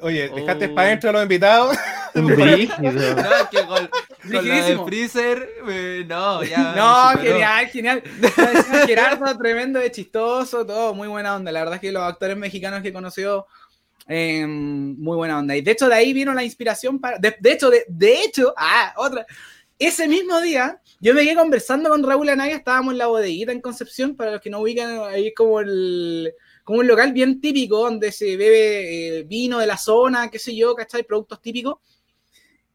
[0.00, 0.74] Oye, dejaste Oh.
[0.74, 1.76] para adentro a los invitados.
[2.14, 3.88] No, es que con,
[4.22, 4.78] con la de.
[4.84, 6.74] Freezer, eh, no, ya.
[6.76, 7.32] No, superó.
[7.32, 8.02] genial, genial.
[8.86, 11.52] Gerardo, tremendo de chistoso, todo muy buena onda.
[11.52, 13.46] La verdad es que los actores mexicanos que he conocido,
[14.08, 15.56] eh, muy buena onda.
[15.56, 17.18] Y de hecho, de ahí vino la inspiración para.
[17.18, 19.26] De, de hecho, de, de hecho, ah, otra.
[19.78, 23.62] Ese mismo día, yo me quedé conversando con Raúl Anaya, estábamos en la bodeguita en
[23.62, 26.34] Concepción, para los que no ubican, ahí es como el.
[26.64, 30.54] Como un local bien típico donde se bebe eh, vino de la zona, qué sé
[30.54, 31.02] yo, ¿cachai?
[31.02, 31.78] Productos típicos.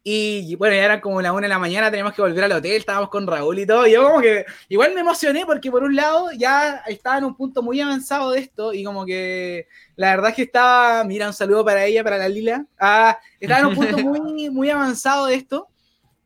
[0.08, 2.74] Y bueno, ya eran como la una de la mañana, teníamos que volver al hotel,
[2.74, 3.88] estábamos con Raúl y todo.
[3.88, 7.36] Y yo como que igual me emocioné porque por un lado ya estaba en un
[7.36, 11.34] punto muy avanzado de esto y como que la verdad es que estaba, mira, un
[11.34, 12.68] saludo para ella, para la Lila.
[12.80, 15.70] Ah, estaba en un punto muy, muy avanzado de esto.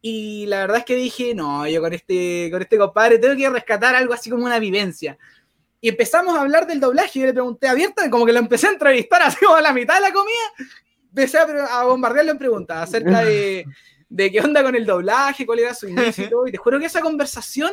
[0.02, 3.50] Y la verdad es que dije, no, yo con este, con este compadre tengo que
[3.50, 5.18] rescatar algo así como una vivencia.
[5.80, 7.20] Y empezamos a hablar del doblaje.
[7.20, 9.72] y Yo le pregunté abierta, como que lo empecé a entrevistar así como a la
[9.72, 10.36] mitad de la comida.
[11.10, 11.44] Empecé a,
[11.80, 13.66] a bombardearlo en preguntas acerca de,
[14.10, 16.48] de qué onda con el doblaje, cuál era su inicio y todo.
[16.48, 17.72] Y te juro que esa conversación,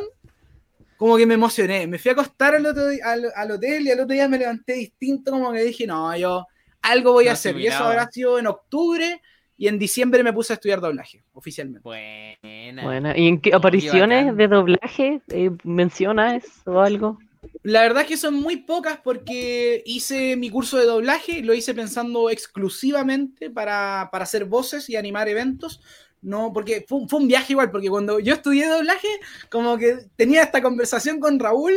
[0.97, 1.87] como que me emocioné.
[1.87, 4.75] Me fui a acostar al, otro, al, al hotel y al otro día me levanté
[4.75, 6.47] distinto, como que dije, no, yo
[6.83, 7.59] algo voy a hacer.
[7.59, 9.21] Y eso habrá sido en octubre.
[9.59, 11.81] Y en diciembre me puse a estudiar doblaje, oficialmente.
[11.83, 12.83] Buena.
[12.83, 17.19] Bueno, ¿y en qué apariciones de doblaje eh, mencionas o algo?
[17.63, 21.75] La verdad es que son muy pocas porque hice mi curso de doblaje, lo hice
[21.75, 25.81] pensando exclusivamente para, para hacer voces y animar eventos.
[26.23, 29.09] No, porque fue, fue un viaje igual, porque cuando yo estudié doblaje,
[29.51, 31.73] como que tenía esta conversación con Raúl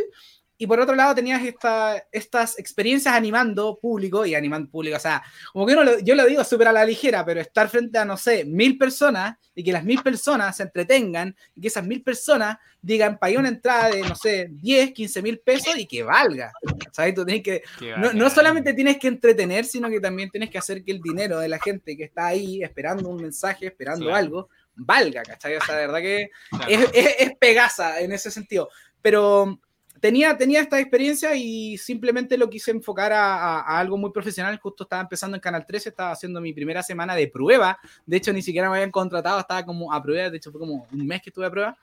[0.62, 5.24] y por otro lado tenías esta, estas experiencias animando público y animando público, o sea,
[5.54, 8.04] como que uno lo- yo lo digo súper a la ligera, pero estar frente a,
[8.06, 12.04] no sé, mil personas y que las mil personas se entretengan y que esas mil
[12.04, 16.52] personas digan, pagué una entrada de, no sé, 10, 15 mil pesos y que valga,
[16.92, 17.16] ¿sabes?
[17.16, 17.64] Tú tienes que,
[17.98, 21.40] no, no solamente tienes que entretener, sino que también tienes que hacer que el dinero
[21.40, 24.18] de la gente que está ahí esperando un mensaje, esperando Claro.
[24.18, 25.56] algo, valga, ¿cachai?
[25.56, 26.66] O sea, de verdad que Claro.
[26.70, 28.70] es, es, es Pegasa en ese sentido.
[29.02, 29.60] Pero
[30.00, 34.58] tenía, tenía esta experiencia y simplemente lo quise enfocar a, a- a algo muy profesional.
[34.60, 37.78] Justo estaba empezando en Canal 13, estaba haciendo mi primera semana de prueba.
[38.06, 40.30] De hecho, ni siquiera me habían contratado, estaba como a prueba.
[40.30, 41.78] De hecho, fue como un mes que estuve a prueba.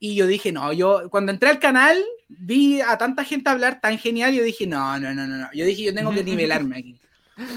[0.00, 3.98] Y yo dije, no, yo cuando entré al canal vi a tanta gente hablar tan
[3.98, 4.32] genial.
[4.32, 5.48] Yo dije, no, no, no, no, no.
[5.52, 6.96] Yo dije, yo tengo que nivelarme aquí.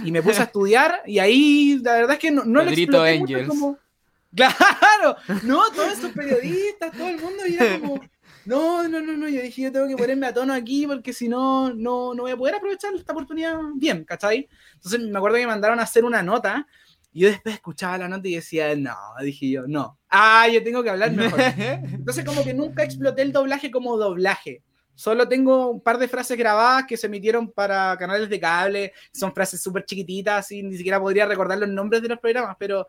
[0.04, 3.06] Y me puse a estudiar y ahí la verdad es que no, no lo Pedrito
[3.06, 3.78] exploté mucho como...
[4.36, 8.00] Claro, no, todos esos periodistas, todo el mundo, y era como,
[8.46, 11.28] no, no, no, no, yo dije, yo tengo que ponerme a tono aquí porque si
[11.28, 14.50] no, no, no voy a poder aprovechar esta oportunidad bien, ¿cachai?
[14.76, 16.68] Entonces me acuerdo que me mandaron a hacer una nota
[17.14, 20.82] y yo después escuchaba la nota y decía, no, dije yo, no, ah, yo tengo
[20.84, 21.40] que hablar mejor.
[21.94, 24.64] Entonces como que nunca exploté el doblaje como doblaje.
[24.96, 28.94] Solo tengo un par de frases grabadas que se emitieron para canales de cable.
[29.12, 32.88] Son frases súper chiquititas y ni siquiera podría recordar los nombres de los programas, pero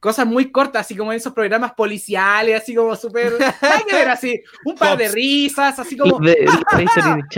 [0.00, 3.34] cosas muy cortas, así como esos programas policiales, así como súper...
[3.60, 6.18] Hay que ver así, un par de risas, así como...
[6.18, 6.60] de ¡Ah!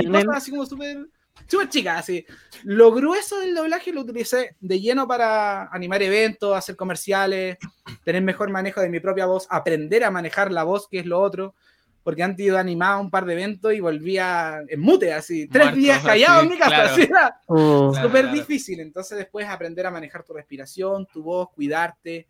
[0.08, 1.06] Cosas así como súper
[1.52, 2.24] súper chicas, así.
[2.64, 7.58] Lo grueso del doblaje lo utilicé de lleno para animar eventos, hacer comerciales,
[8.04, 11.20] tener mejor manejo de mi propia voz, aprender a manejar la voz, que es lo
[11.20, 11.54] otro.
[12.02, 16.02] Porque antes yo animaba un par de eventos y volvía en mute, así, tres días
[16.04, 16.90] callado así, en mi casa, claro.
[16.90, 18.36] así era Oh, Claro, súper claro.
[18.38, 18.80] difícil.
[18.80, 22.26] Entonces después aprender a manejar tu respiración, tu voz, cuidarte,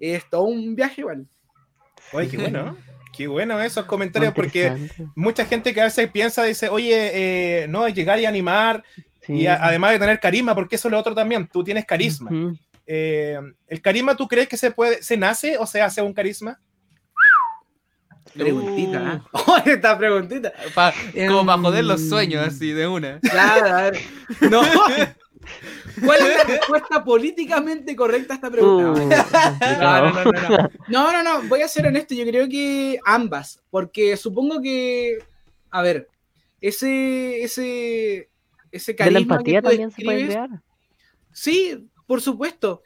[0.00, 1.26] es todo un viaje igual.
[2.12, 2.76] Oye, qué bueno, ¿no?
[3.16, 7.88] Qué bueno esos comentarios, porque mucha gente que a veces piensa, dice, oye, eh, no,
[7.88, 8.84] llegar y animar,
[9.22, 9.32] Sí.
[9.32, 12.30] y a- además de tener carisma, porque eso es lo otro también, tú tienes carisma.
[12.30, 12.58] Ujú.
[12.86, 16.60] Eh, ¿El carisma tú crees que se puede, se nace o se hace un carisma?
[18.34, 19.28] Preguntita, ¿eh?
[19.32, 20.52] Oh, esta preguntita.
[20.74, 20.92] Pa-
[21.26, 23.18] como para joder Em, los sueños, así, de una.
[23.20, 23.98] Claro, a ver.
[24.50, 24.60] No.
[26.04, 28.92] ¿Cuál es la respuesta políticamente correcta a esta pregunta?
[28.92, 29.08] Uh,
[29.80, 30.70] No, no, no, no, no.
[30.88, 35.18] No, no, no, voy a ser honesto, yo creo que ambas, porque supongo que,
[35.70, 36.08] a ver,
[36.60, 38.30] ese, ese,
[38.72, 40.50] ese De la carisma empatía que tú también se puede crear.
[41.32, 42.82] Sí, por supuesto.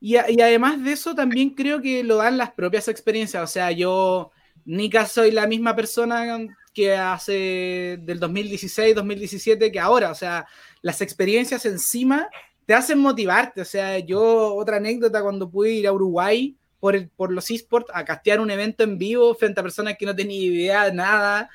[0.00, 3.42] Y, a- y además de eso, también creo que lo dan las propias experiencias.
[3.42, 4.30] O sea, yo,
[4.64, 6.38] Nika, soy la misma persona
[6.72, 10.10] que hace del 2016, 2017 que ahora.
[10.10, 10.46] O sea,
[10.82, 12.28] las experiencias encima
[12.66, 13.60] te hacen motivarte.
[13.60, 17.90] O sea, yo, otra anécdota, cuando pude ir a Uruguay por, el- por los esports
[17.92, 21.50] a castear un evento en vivo frente a personas que no tenían idea de nada.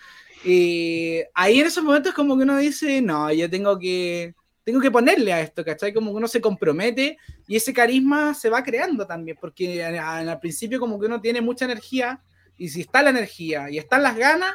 [0.46, 4.92] eh, ahí en esos momentos como que uno dice, no, yo tengo que, tengo que
[4.92, 5.92] ponerle a esto, ¿cachai?
[5.94, 10.80] Como que uno se compromete y ese carisma se va creando también, porque al principio
[10.80, 12.22] como que uno tiene mucha energía
[12.58, 14.54] y si está la energía y están las ganas,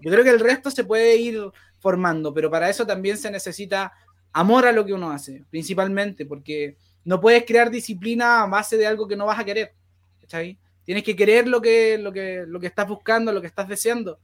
[0.00, 1.40] yo creo que el resto se puede ir
[1.78, 3.92] formando, pero para eso también se necesita
[4.32, 8.86] amor a lo que uno hace, principalmente, porque no puedes crear disciplina a base de
[8.86, 9.74] algo que no vas a querer,
[10.20, 10.58] ¿cachai?
[10.84, 14.20] Tienes que querer lo que, lo que, lo que estás buscando, lo que estás deseando.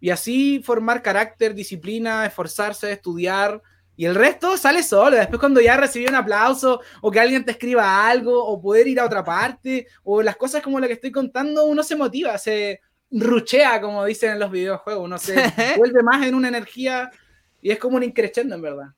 [0.00, 3.60] Y así formar carácter, disciplina, esforzarse, estudiar,
[4.00, 5.16] y el resto sale solo.
[5.16, 8.98] Después cuando ya recibí un aplauso o que alguien te escriba algo o poder ir
[8.98, 12.80] a otra parte o las cosas como la que estoy contando, uno se motiva, se
[13.10, 15.04] ruchea, como dicen en los videojuegos.
[15.04, 15.34] Uno se
[15.76, 17.10] vuelve más en una energía
[17.60, 18.88] y es como un increchendo en verdad.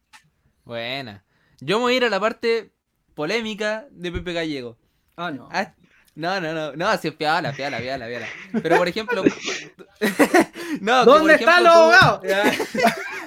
[0.64, 1.24] Buena.
[1.60, 2.72] Yo me voy a ir a la parte
[3.14, 4.76] polémica de Pepe Gallego.
[5.16, 5.48] Ah, no.
[5.50, 5.74] Ah,
[6.14, 8.26] no, no, no, no, así es piala, piala, piala, piala.
[8.62, 9.22] Pero por ejemplo.
[10.80, 12.20] no, ¿Dónde están los abogados?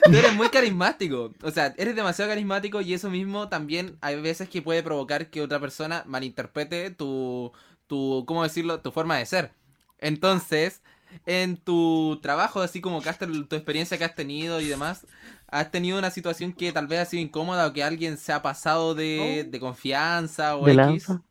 [0.04, 1.34] Tú eres muy carismático.
[1.41, 5.41] O sea, eres demasiado carismático y eso mismo también hay veces que puede provocar que
[5.41, 7.52] otra persona malinterprete tu,
[7.88, 8.82] tu ¿cómo decirlo?
[8.82, 9.52] Tu forma de ser.
[10.00, 10.82] Entonces,
[11.26, 15.06] en tu trabajo, así como Caster, tu experiencia que has tenido y demás,
[15.48, 18.42] has tenido una situación que tal vez ha sido incómoda o que alguien se ha
[18.42, 20.76] pasado de, de confianza o De X.
[20.76, 21.24] lanza.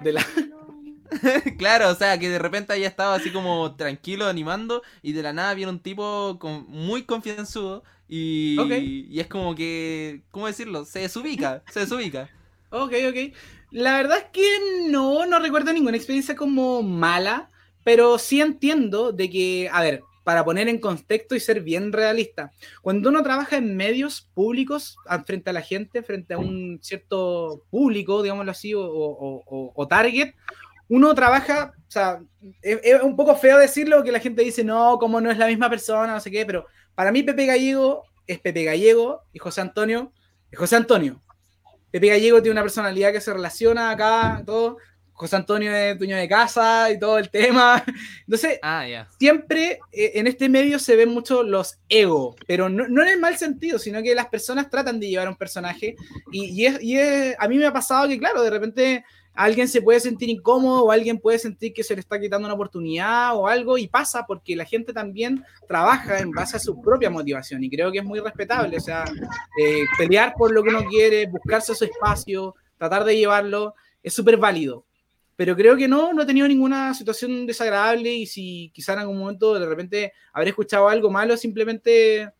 [0.00, 0.26] De la...
[1.58, 5.32] claro, o sea, que de repente haya estado así como tranquilo animando y de la
[5.32, 10.84] nada viene un tipo con, muy confianzudo y, y es como que, ¿cómo decirlo?
[10.84, 12.30] Se desubica, se desubica.
[12.70, 13.32] Ok, ok.
[13.70, 17.50] La verdad es que no, no recuerdo ninguna experiencia como mala,
[17.84, 22.50] pero sí entiendo de que, a ver, para poner en contexto y ser bien realista.
[22.80, 28.22] Cuando uno trabaja en medios públicos, frente a la gente, frente a un cierto público,
[28.22, 30.34] digámoslo así, o, o- target,
[30.88, 32.20] uno trabaja, o sea,
[32.62, 35.68] es un poco feo decirlo, que la gente dice, no, como no es la misma
[35.70, 40.12] persona, no sé qué, pero para mí Pepe Gallego es Pepe Gallego y José Antonio
[40.50, 41.20] es José Antonio.
[41.90, 44.78] Pepe Gallego tiene una personalidad que se relaciona acá, todo.
[45.24, 47.82] José Antonio es dueño de casa y todo el tema.
[48.26, 48.86] Entonces, Ah,
[49.18, 53.18] siempre eh, en este medio se ven mucho los ego, pero no, no en el
[53.20, 55.96] mal sentido, sino que las personas tratan de llevar a un personaje
[56.30, 59.66] y, y es, y es- a mí me ha pasado que, claro, de repente alguien
[59.66, 63.34] se puede sentir incómodo o alguien puede sentir que se le está quitando una oportunidad
[63.34, 67.64] o algo y pasa porque la gente también trabaja en base a su propia motivación
[67.64, 69.04] y creo que es muy respetable, o sea,
[69.58, 74.36] eh, pelear por lo que uno quiere, buscarse su espacio, tratar de llevarlo, es súper
[74.36, 74.84] válido
[75.36, 79.18] pero creo que no, no he tenido ninguna situación desagradable y si quizá en algún
[79.18, 82.30] momento de repente habré escuchado algo malo, simplemente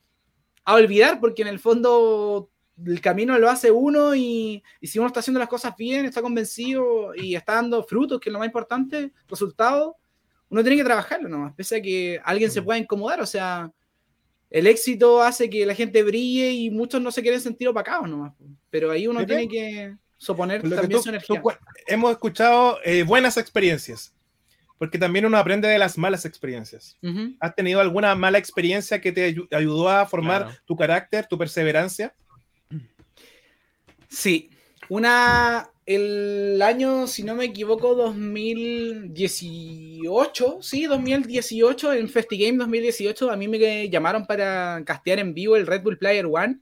[0.65, 2.51] a olvidar, porque en el fondo
[2.85, 6.23] el camino lo hace uno y, y si uno está haciendo las cosas bien, está
[6.23, 9.95] convencido y está dando frutos, que es lo más importante, resultados,
[10.49, 13.73] uno tiene que trabajarlo nomás, pese a que alguien se pueda incomodar, o sea,
[14.51, 18.35] el éxito hace que la gente brille y muchos no se quieren sentir opacados nomás,
[18.71, 21.41] pero ahí uno tiene que suponer Lo también tú- su tú energía.
[21.43, 21.53] cu-
[21.87, 24.15] hemos escuchado eh, buenas experiencias,
[24.79, 26.97] porque también uno aprende de las malas experiencias.
[27.03, 27.35] Ujú.
[27.41, 30.59] ¿Has tenido alguna mala experiencia que te ayu- ayudó a formar Claro.
[30.65, 32.15] tu carácter, tu perseverancia?
[34.09, 34.51] Sí,
[34.89, 43.49] una, el año, si no me equivoco, 2018, sí, 2018, en FestiGame 2018, a mí
[43.49, 46.59] me llamaron para castear en vivo el Red Bull Player One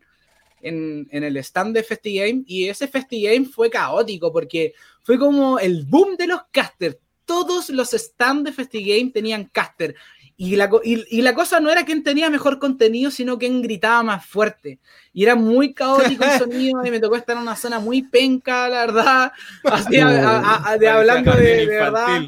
[0.63, 4.73] en, en el stand de FestiGame y ese FestiGame fue caótico porque
[5.03, 6.97] fue como el boom de los casters.
[7.25, 9.95] Todos los stands de FestiGame tenían caster.
[10.37, 14.03] Y la, y, y la cosa no era quién tenía mejor contenido, sino quién gritaba
[14.03, 14.81] más fuerte.
[15.13, 18.69] Y era muy caótico el sonido y me tocó estar en una zona muy penca,
[18.69, 19.33] la verdad.
[19.65, 22.21] Así, a- a- a- de, hablando de, de verdad.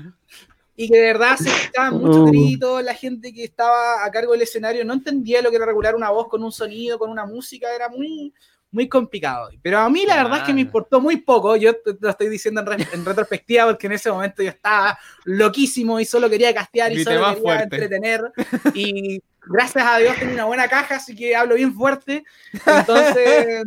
[0.76, 2.26] Y que de verdad se escuchaban muchos Oh.
[2.26, 5.94] gritos, la gente que estaba a cargo del escenario no entendía lo que era regular
[5.94, 8.34] una voz con un sonido, con una música, era muy,
[8.72, 9.50] muy complicado.
[9.62, 12.60] Pero a mí la verdad es que me importó muy poco, yo lo estoy diciendo
[12.62, 16.92] en, re- en retrospectiva porque en ese momento yo estaba loquísimo y solo quería castear
[16.92, 17.62] y solo quería fuerte.
[17.64, 18.20] entretener.
[18.74, 22.24] Y gracias a Dios tengo una buena caja, así que hablo bien fuerte.
[22.66, 23.62] Entonces,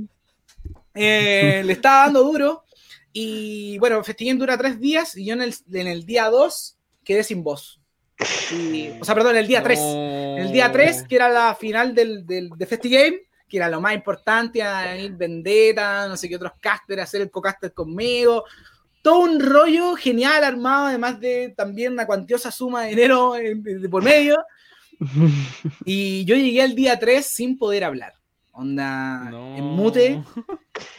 [0.93, 2.63] eh, le estaba dando duro.
[3.13, 6.76] Y bueno, Festigame dura tres días y yo en el, en el día dos
[7.07, 7.79] quedé sin voz.
[8.51, 9.79] Y- o sea, perdón, el día 3.
[10.39, 13.93] El día 3, que era la final del, del, de FestiGame, que era lo más
[13.93, 18.43] importante, a Vendetta, no sé qué otros casters, hacer el co-caster conmigo.
[19.01, 23.89] Todo un rollo genial armado, además de también una cuantiosa suma de dinero en- de
[23.89, 24.35] por medio.
[25.85, 28.13] Y yo llegué al día 3 sin poder hablar.
[28.57, 30.23] Onda en mute.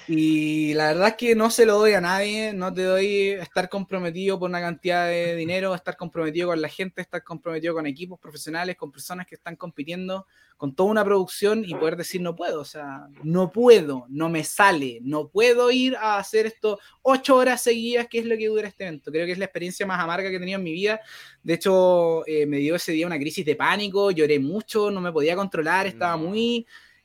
[0.06, 3.68] Y la verdad es que no se lo doy a nadie, no te doy estar
[3.68, 8.18] comprometido por una cantidad de dinero, estar comprometido con la gente, estar comprometido con equipos
[8.18, 12.60] profesionales, con personas que están compitiendo, con toda una producción y poder decir no puedo,
[12.60, 17.60] o sea, no puedo, no me sale, no puedo ir a hacer esto ocho horas
[17.62, 19.10] seguidas, que es lo que dura este evento.
[19.10, 21.00] Creo que es la experiencia más amarga que he tenido en mi vida.
[21.42, 25.12] De hecho, eh, me dio ese día una crisis de pánico, lloré mucho, no me
[25.12, 26.32] podía controlar, estaba No.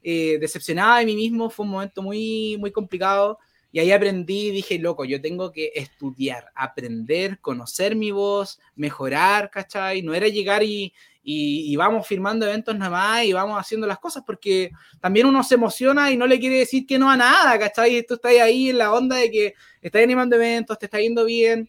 [0.04, 3.40] Eh, decepcionada de mí mismo, fue un momento muy, muy complicado.
[3.72, 10.04] Y ahí aprendí dije, loco, yo tengo que estudiar, aprender, conocer mi voz, mejorar, ¿cachai?
[10.04, 13.98] No era llegar y, y, y vamos firmando eventos nada más y vamos haciendo las
[13.98, 14.70] cosas, porque
[15.02, 18.04] también uno se emociona y no le quiere decir que no a nada, ¿cachai?
[18.04, 21.68] Tú estás ahí en la onda de que estás animando eventos, te está yendo bien,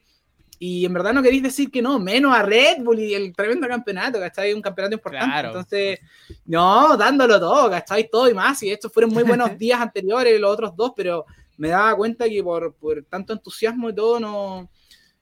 [0.66, 3.68] y en verdad no queréis decir que no, menos a Red Bull y el tremendo
[3.68, 4.55] campeonato, ¿cachai?
[4.55, 5.27] Un campeonato importante.
[5.27, 5.48] Claro.
[5.48, 5.98] Entonces,
[6.46, 8.09] no, dándolo todo, ¿cachai?
[8.09, 8.62] Todo y más.
[8.62, 11.27] Y estos fueron muy buenos días anteriores, los otros dos, pero
[11.59, 14.70] me daba cuenta que por, por tanto entusiasmo y todo, no,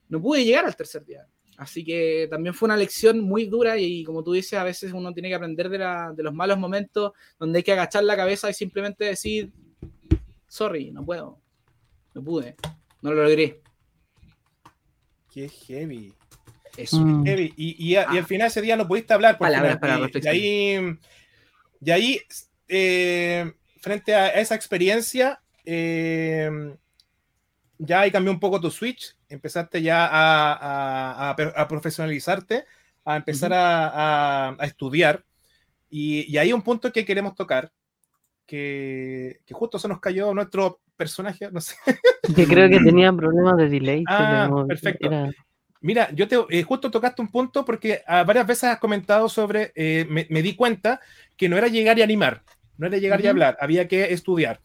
[0.09, 1.27] no pude llegar al tercer día.
[1.57, 5.13] Así que también fue una lección muy dura y, como tú dices, a veces uno
[5.13, 8.49] tiene que aprender de, la- de los malos momentos donde hay que agachar la cabeza
[8.49, 9.51] y simplemente decir,
[10.47, 11.41] sorry, no puedo,
[12.15, 12.55] no pude,
[13.01, 13.62] no lo logré.
[15.33, 16.13] Qué heavy.
[16.77, 16.99] Eso.
[16.99, 17.25] Mm.
[17.25, 17.55] heavy.
[17.57, 19.39] Y, y, a- y al final ese día no pudiste hablar.
[19.39, 20.99] Palabras final, para y- ahí,
[21.81, 22.21] y ahí
[22.69, 26.51] eh, frente a esa experiencia, eh,
[27.79, 29.17] ya ahí cambió un poco tu switch.
[29.29, 32.65] Empezaste ya a, a- a per- a profesionalizarte,
[33.05, 33.59] a empezar Ujú.
[33.61, 33.87] a,
[34.49, 35.25] a- a estudiar.
[35.91, 37.71] Y, y ahí un punto que queremos tocar,
[38.47, 41.75] que, que justo se nos cayó nuestro personaje, no sé.
[42.37, 44.05] Que creo que tenía problemas de delay.
[44.09, 45.09] Ah, perfecto.
[45.09, 45.31] era-
[45.81, 49.73] Mira, yo te eh, justo tocaste un punto porque a varias veces has comentado sobre,
[49.75, 51.01] eh, me, me di cuenta
[51.37, 52.45] que no era llegar y animar,
[52.79, 53.31] no era llegar y Ujú.
[53.31, 54.61] hablar, había que estudiar.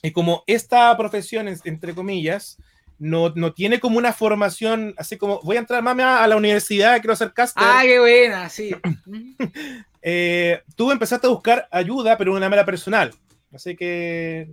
[0.00, 2.56] Y como esta profesión, en- entre comillas,
[3.00, 7.00] no, no tiene como una formación, así como voy a entrar mami a la universidad,
[7.00, 7.64] quiero ser caster.
[7.66, 8.70] Ah, qué buena, sí.
[10.02, 13.10] eh, tú empezaste a buscar ayuda, pero de una manera personal.
[13.52, 14.48] Así que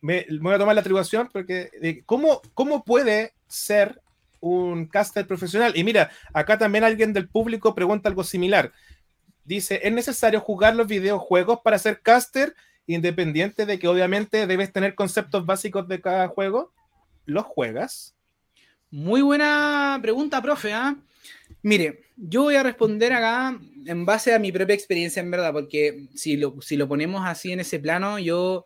[0.00, 4.00] me, voy a tomar la atribución porque ¿cómo, ¿cómo puede ser
[4.40, 5.76] un caster profesional?
[5.76, 8.72] Y mira, acá también alguien del público pregunta algo similar.
[9.44, 12.54] Dice, ¿es necesario jugar los videojuegos para ser caster?
[12.86, 16.72] Independiente de que obviamente debes tener conceptos básicos de cada juego.
[17.26, 18.14] ¿Los juegas?
[18.90, 20.72] Muy buena pregunta, profe.
[20.72, 20.96] ¿ah?
[21.62, 26.08] Mire, yo voy a responder acá en base a mi propia experiencia, en verdad, porque
[26.14, 28.64] si lo, si lo ponemos así en ese plano, yo,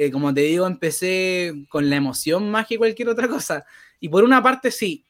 [0.00, 3.66] eh, como te digo, empecé con la emoción más que cualquier otra cosa.
[3.98, 5.04] Y por una parte, sí,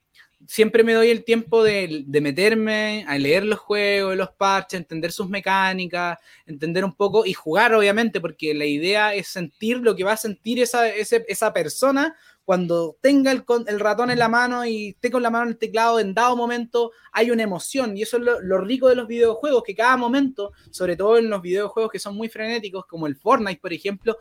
[0.46, 5.28] siempre me doy el tiempo de, meterme a leer los juegos, los parches, entender sus
[5.28, 6.16] mecánicas,
[6.46, 10.16] entender un poco y jugar, obviamente, porque la idea es sentir lo que va a
[10.16, 12.16] sentir esa, esa persona
[12.46, 15.58] cuando tenga el, el ratón en la mano y esté con la mano en el
[15.58, 17.94] teclado, en dado momento hay una emoción.
[17.94, 21.28] Y eso es lo, lo rico de los videojuegos, que cada momento, sobre todo en
[21.28, 24.16] los videojuegos que son muy frenéticos, como el Fortnite, por ejemplo,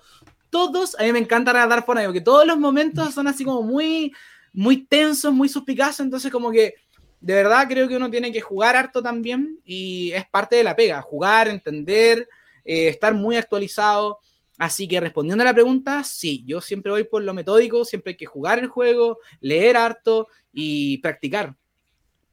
[0.50, 4.14] todos, a mí me encanta dar Fortnite, porque todos los momentos son así como muy,
[4.54, 6.76] muy tensos, muy suspicaces, entonces como que
[7.20, 10.76] de verdad creo que uno tiene que jugar harto también y es parte de la
[10.76, 12.28] pega, jugar, entender,
[12.64, 14.20] eh, estar muy actualizado.
[14.60, 18.18] Así que respondiendo a la pregunta, sí, yo siempre voy por lo metódico, siempre hay
[18.18, 21.56] que jugar el juego, leer harto y practicar.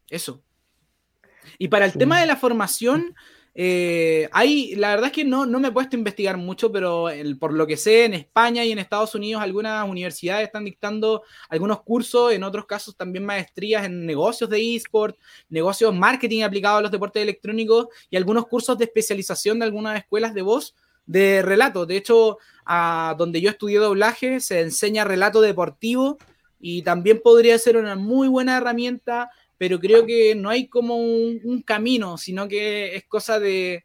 [0.08, 0.42] Eso.
[1.58, 1.98] Y para el Sí.
[1.98, 3.14] tema de la formación,
[3.56, 7.06] eh, hay, la verdad es que no, no me he puesto a investigar mucho, pero
[7.38, 11.82] por lo que sé, en España y en Estados Unidos algunas universidades están dictando algunos
[11.82, 15.16] cursos, en otros casos también maestrías en negocios de eSport,
[15.48, 20.34] negocios marketing aplicado a los deportes electrónicos y algunos cursos de especialización de algunas escuelas
[20.34, 20.74] de voz
[21.06, 21.86] de relato.
[21.86, 26.18] De hecho, a donde yo estudié doblaje se enseña relato deportivo
[26.58, 31.40] y también podría ser una muy buena herramienta, pero creo que no hay como un,
[31.44, 33.84] un camino, sino que es cosa de...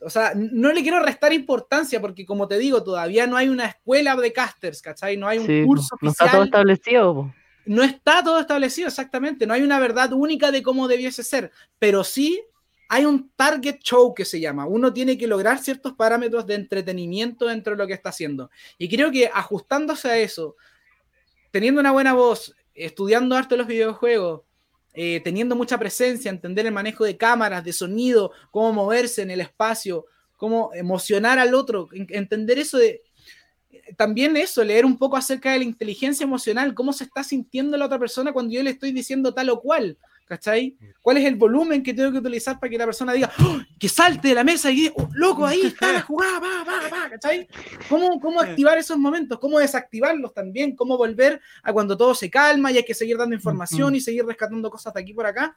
[0.00, 3.66] O sea, no le quiero restar importancia porque, como te digo, todavía no hay una
[3.66, 5.16] escuela de casters, ¿cachai?
[5.16, 7.34] No hay un Sí, curso no está todo oficial establecido.
[7.64, 12.02] no está todo establecido exactamente, no hay una verdad única de cómo debiese ser, pero
[12.04, 12.42] sí
[12.88, 14.66] hay un target show que se llama.
[14.66, 18.50] Uno tiene que lograr ciertos parámetros de entretenimiento dentro de lo que está haciendo.
[18.78, 20.56] Y creo que ajustándose a eso,
[21.50, 24.42] teniendo una buena voz, estudiando harto los videojuegos,
[25.00, 29.40] eh, teniendo mucha presencia, entender el manejo de cámaras, de sonido, cómo moverse en el
[29.40, 33.02] espacio, cómo emocionar al otro, en- entender eso de,
[33.96, 37.86] también eso, leer un poco acerca de la inteligencia emocional, cómo se está sintiendo la
[37.86, 39.96] otra persona cuando yo le estoy diciendo tal o cual,
[40.28, 40.76] ¿cachai?
[41.00, 43.58] ¿Cuál es el volumen que tengo que utilizar para que la persona diga, ¡Oh!
[43.78, 46.88] que salte de la mesa y diga, "Oh, loco, ahí está la jugada, va, va,
[46.88, 47.48] va, ¿cachai?
[47.88, 49.38] ¿Cómo, ¿Cómo activar esos momentos?
[49.38, 50.76] ¿Cómo desactivarlos también?
[50.76, 54.24] ¿Cómo volver a cuando todo se calma y hay que seguir dando información y seguir
[54.26, 55.56] rescatando cosas de aquí por acá?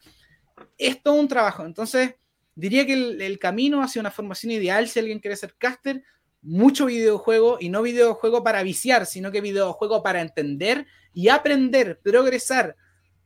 [0.77, 1.65] Es todo un trabajo.
[1.65, 2.15] Entonces,
[2.55, 6.03] diría que el, el camino hacia una formación ideal, si alguien quiere ser caster,
[6.41, 12.75] mucho videojuego y no videojuego para viciar, sino que videojuego para entender y aprender, progresar.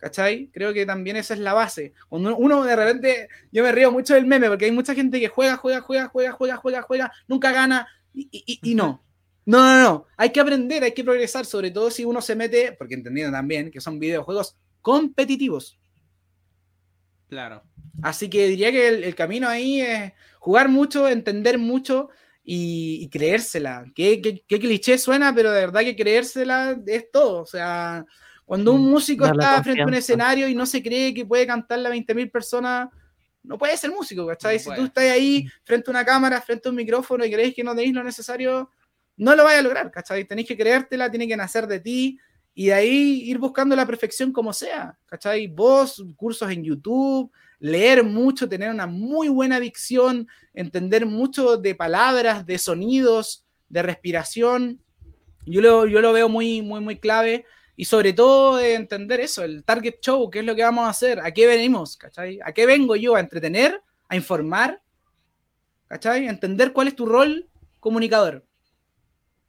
[0.06, 0.52] ¿Cachai?
[0.54, 1.94] Creo que también esa es la base.
[2.10, 5.30] Cuando uno de repente, yo me río mucho del meme, porque hay mucha gente que
[5.30, 9.04] juega, juega, juega, juega, juega, juega, juega, nunca gana y, y- y no.
[9.48, 10.06] No, no, no.
[10.16, 13.72] Hay que aprender, hay que progresar, sobre todo si uno se mete, porque entendiendo también
[13.72, 15.80] que son videojuegos competitivos.
[17.28, 17.64] Claro.
[18.04, 22.10] Así que diría que el, el camino ahí es jugar mucho, entender mucho
[22.44, 23.86] y, y creérsela.
[23.96, 27.42] Qué, qué- qué cliché suena, pero de verdad que creérsela es todo.
[27.42, 28.06] O sea,
[28.46, 31.26] cuando un Sí, músico darle está frente a un escenario y no se cree que
[31.26, 32.90] puede cantarle a 20.000 personas,
[33.44, 34.56] no puede ser músico, ¿cachai?
[34.56, 34.80] No si puede.
[34.80, 37.76] tú estás ahí frente a una cámara, frente a un micrófono y creéis que no
[37.76, 38.70] tenéis lo necesario,
[39.18, 40.26] no lo vais a lograr, ¿cachai?
[40.26, 42.20] Tenéis que creértela, tiene que nacer de ti
[42.54, 45.48] y de ahí ir buscando la perfección como sea, ¿cachai?
[45.48, 52.46] Vos, cursos en YouTube, leer mucho, tener una muy buena dicción, entender mucho de palabras,
[52.46, 54.82] de sonidos, de respiración.
[55.46, 57.46] Yo lo, yo lo veo muy, muy, muy clave.
[57.76, 60.90] Y sobre todo de entender eso, el target show, qué es lo que vamos a
[60.90, 62.40] hacer, a qué venimos, ¿cachai?
[62.44, 63.16] ¿A qué vengo yo?
[63.16, 63.82] ¿A entretener?
[64.08, 64.82] ¿A informar?
[65.88, 66.28] ¿Cachai?
[66.28, 67.50] Entender cuál es tu rol
[67.80, 68.46] comunicador.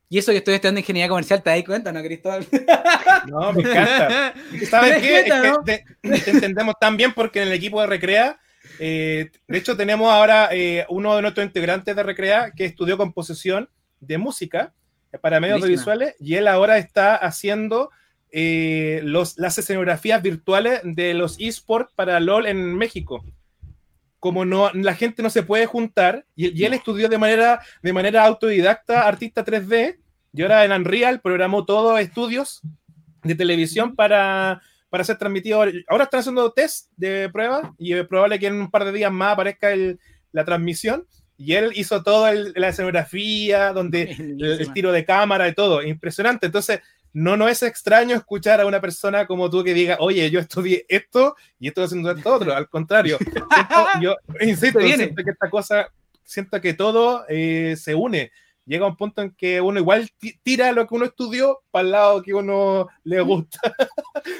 [0.09, 2.47] Y eso que estoy estudiando ingeniería comercial, ¿te das cuenta, no, Cristóbal?
[3.27, 4.35] No, me encanta.
[4.71, 5.25] ¿Sabes qué?
[5.65, 5.85] Te,
[6.21, 8.39] te entendemos tan bien porque en el equipo de Recrea,
[8.79, 13.69] eh, de hecho tenemos ahora eh, uno de nuestros integrantes de Recrea que estudió composición
[13.99, 14.73] de música
[15.21, 15.93] para medios Buenísima.
[15.93, 17.91] audiovisuales y él ahora está haciendo
[18.39, 23.25] eh, los, las escenografías virtuales de los esports para LOL en México.
[24.19, 27.93] Como no, la gente no se puede juntar, y, y él estudió de manera, de
[27.95, 29.97] manera autodidacta artista 3D,
[30.35, 32.61] y ahora en Unreal programó todos estudios
[33.23, 34.61] de televisión para,
[34.91, 35.63] para ser transmitido.
[35.89, 39.11] Ahora están haciendo test de prueba y es probable que en un par de días
[39.13, 39.99] más aparezca el-
[40.33, 41.07] la transmisión.
[41.39, 45.83] Y él hizo toda la escenografía, donde el, el tiro de cámara y todo.
[45.83, 46.47] Impresionante.
[46.47, 46.81] Entonces,
[47.19, 50.85] no, no es extraño escuchar a una persona como tú que diga, oye, yo estudié
[50.87, 52.55] esto y estoy haciendo esto otro.
[52.55, 53.49] Al contrario, siento-
[54.03, 55.89] yo insisto, siento que esta cosa,
[56.23, 58.31] siento que todo eh, se une.
[58.67, 61.91] Llega un punto en que uno igual ti- tira lo que uno estudió para el
[61.93, 63.61] lado que uno le gusta.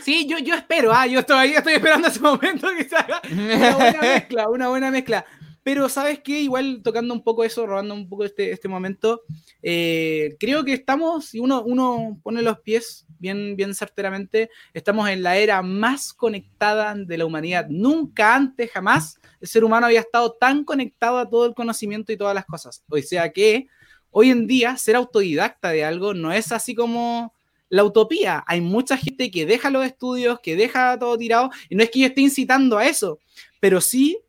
[0.03, 3.75] Sí, yo, yo espero, ah, yo todavía estoy esperando ese momento que se haga una
[3.77, 5.25] buena mezcla, una buena mezcla.
[5.67, 6.43] Pero, ¿sabes qué?
[6.43, 9.23] Igual tocando un poco eso, robando un poco este, este momento,
[9.65, 15.25] eh, creo que estamos, si uno, uno pone los pies bien, bien certeramente, estamos en
[15.25, 17.67] la era más conectada de la humanidad.
[17.69, 22.17] Nunca antes, jamás, el ser humano había estado tan conectado a todo el conocimiento y
[22.17, 22.85] todas las cosas.
[22.89, 23.67] O sea que
[24.13, 27.35] hoy en día ser autodidacta de algo no es así como
[27.71, 28.45] la utopía.
[28.47, 31.99] Hay mucha gente que deja los estudios, que deja todo tirado, y no es que
[31.99, 33.19] yo esté incitando a eso,
[33.59, 34.21] pero sí,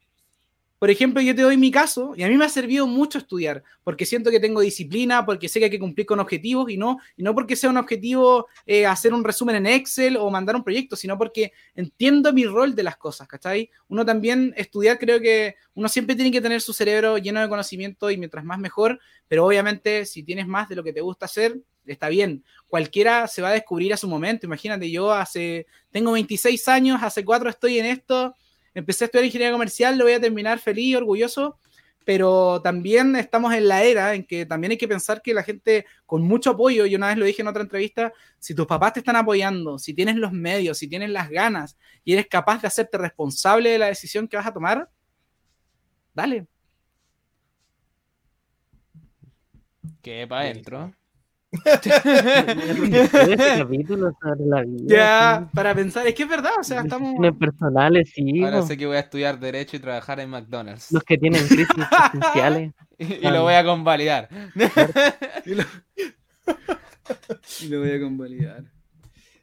[0.79, 3.63] por ejemplo, yo te doy mi caso, y a mí me ha servido mucho estudiar,
[3.83, 6.99] porque siento que tengo disciplina, porque sé que hay que cumplir con objetivos, y no,
[7.15, 10.63] y no porque sea un objetivo eh, hacer un resumen en Excel o mandar un
[10.63, 13.71] proyecto, sino porque entiendo mi rol de las cosas, ¿cachai?
[13.87, 18.11] Uno también, estudiar, creo que uno siempre tiene que tener su cerebro lleno de conocimiento,
[18.11, 21.59] y mientras más mejor, pero obviamente si tienes más de lo que te gusta hacer,
[21.85, 22.43] está bien.
[22.67, 24.45] Cualquiera se va a descubrir a su momento.
[24.45, 28.35] Imagínate, yo hace, tengo 26 años, hace cuatro estoy en esto,
[28.73, 31.59] empecé a estudiar ingeniería comercial, lo voy a terminar feliz, orgulloso,
[32.07, 35.85] pero también estamos en la era en que también hay que pensar que la gente
[36.05, 38.99] con mucho apoyo, yo una vez lo dije en otra entrevista, si tus papás te
[38.99, 42.97] están apoyando, si tienes los medios, si tienes las ganas y eres capaz de hacerte
[42.97, 44.89] responsable de la decisión que vas a tomar,
[46.13, 46.47] dale.
[50.01, 50.93] Que para adentro.
[51.65, 54.83] Ese capítulo sobre la vida.
[54.85, 57.15] Ya, para pensar, es que es verdad, o sea, estamos...
[57.37, 58.43] Personales, sí.
[58.43, 60.91] Ahora sé que voy a estudiar Derecho y trabajar en McDonald's.
[60.91, 62.73] Los que tienen crisis existenciales.
[62.97, 64.29] Y lo voy a convalidar.
[67.61, 68.63] Y lo voy a convalidar.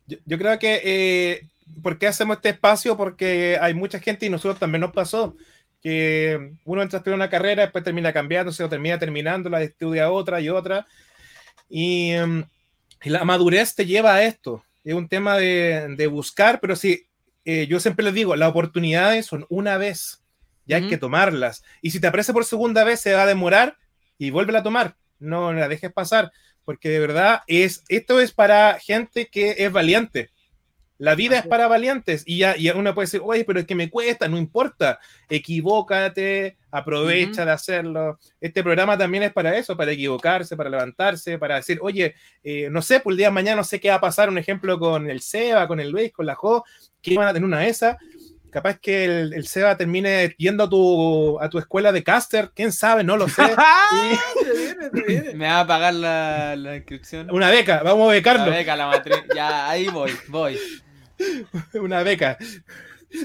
[0.06, 1.48] Yo, yo creo que, eh,
[1.82, 2.94] ¿por qué hacemos este espacio?
[2.94, 5.34] Porque hay mucha gente y nosotros también nos pasó
[5.84, 10.40] que uno entra a estudiar una carrera, después termina cambiándose o termina terminándola, estudia otra
[10.40, 10.86] y otra.
[11.68, 12.44] Y, em,
[13.02, 14.64] y la madurez te lleva a esto.
[14.84, 17.06] Es un tema de, de buscar, pero sí,
[17.44, 20.22] eh, yo siempre les digo, las oportunidades son una vez
[20.66, 21.62] y hay que tomarlas.
[21.82, 23.76] Y si te aparece por segunda vez, se va a demorar
[24.18, 24.96] y vuelve a tomar.
[25.18, 26.32] No la dejes pasar,
[26.64, 30.30] porque de verdad es, esto es para gente que es valiente.
[30.98, 33.74] La vida es para valientes y ya y uno puede decir, oye, pero es que
[33.74, 38.18] me cuesta, no importa, equivócate, aprovecha de hacerlo.
[38.40, 42.14] Este programa también es para eso, para equivocarse, para levantarse, para decir, oye,
[42.44, 44.38] eh, no sé, por el día de mañana no sé qué va a pasar, un
[44.38, 46.64] ejemplo con el Seba, con el Luis, con la Jo,
[47.02, 47.96] que van a tener una de esas.
[48.50, 52.70] Capaz que el, el Seba termine yendo a tu, a tu escuela de caster, quién
[52.70, 53.42] sabe, no lo sé.
[55.02, 55.34] Viene.
[55.34, 57.30] ¿Me va a pagar la, la inscripción?
[57.32, 59.24] Una beca, vamos a La becarlo, beca, la matriz.
[59.34, 60.56] Ya, ahí voy, voy.
[61.74, 62.36] una beca.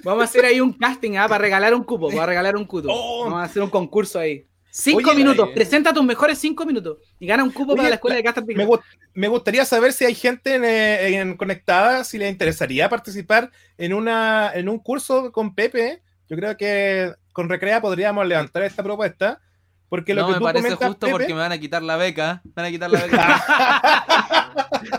[0.04, 1.28] Vamos a hacer ahí un casting ¿ah?
[1.28, 2.88] para regalar un cupo, para regalar un cupo.
[2.92, 3.24] Oh.
[3.26, 4.46] Vamos a hacer un concurso ahí.
[4.72, 5.52] Cinco Oye, minutos, eh.
[5.56, 8.44] presenta tus mejores cinco minutos y gana un cupo Oye, para la escuela de Caster
[8.46, 8.80] Me, gu-
[9.16, 13.96] me gustaría saber si hay gente en, eh, en conectada, si les interesaría participar en,
[13.96, 16.04] una, en un curso con Pepe.
[16.30, 19.42] Yo creo que con Recrea podríamos levantar esta propuesta.
[19.90, 21.82] Porque lo no que me tú parece comentas, justo Pepe, porque me van a quitar
[21.82, 22.42] la beca.
[22.44, 23.44] Me van a quitar la beca.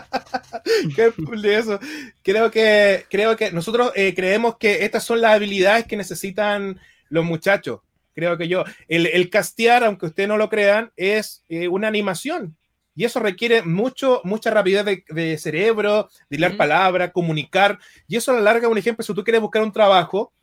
[0.95, 1.13] qué
[1.55, 1.79] eso.
[2.23, 7.25] Creo que, creo que nosotros eh, creemos que estas son las habilidades que necesitan los
[7.25, 7.79] muchachos.
[8.13, 12.57] Creo que yo, el, el castear, aunque ustedes no lo crean, es eh, una animación.
[12.93, 16.57] Y eso requiere mucho, mucha rapidez de, de cerebro, de hilar Ujú.
[16.57, 17.79] palabras, comunicar.
[18.07, 20.33] Y eso a la larga, un ejemplo, si tú quieres buscar un trabajo,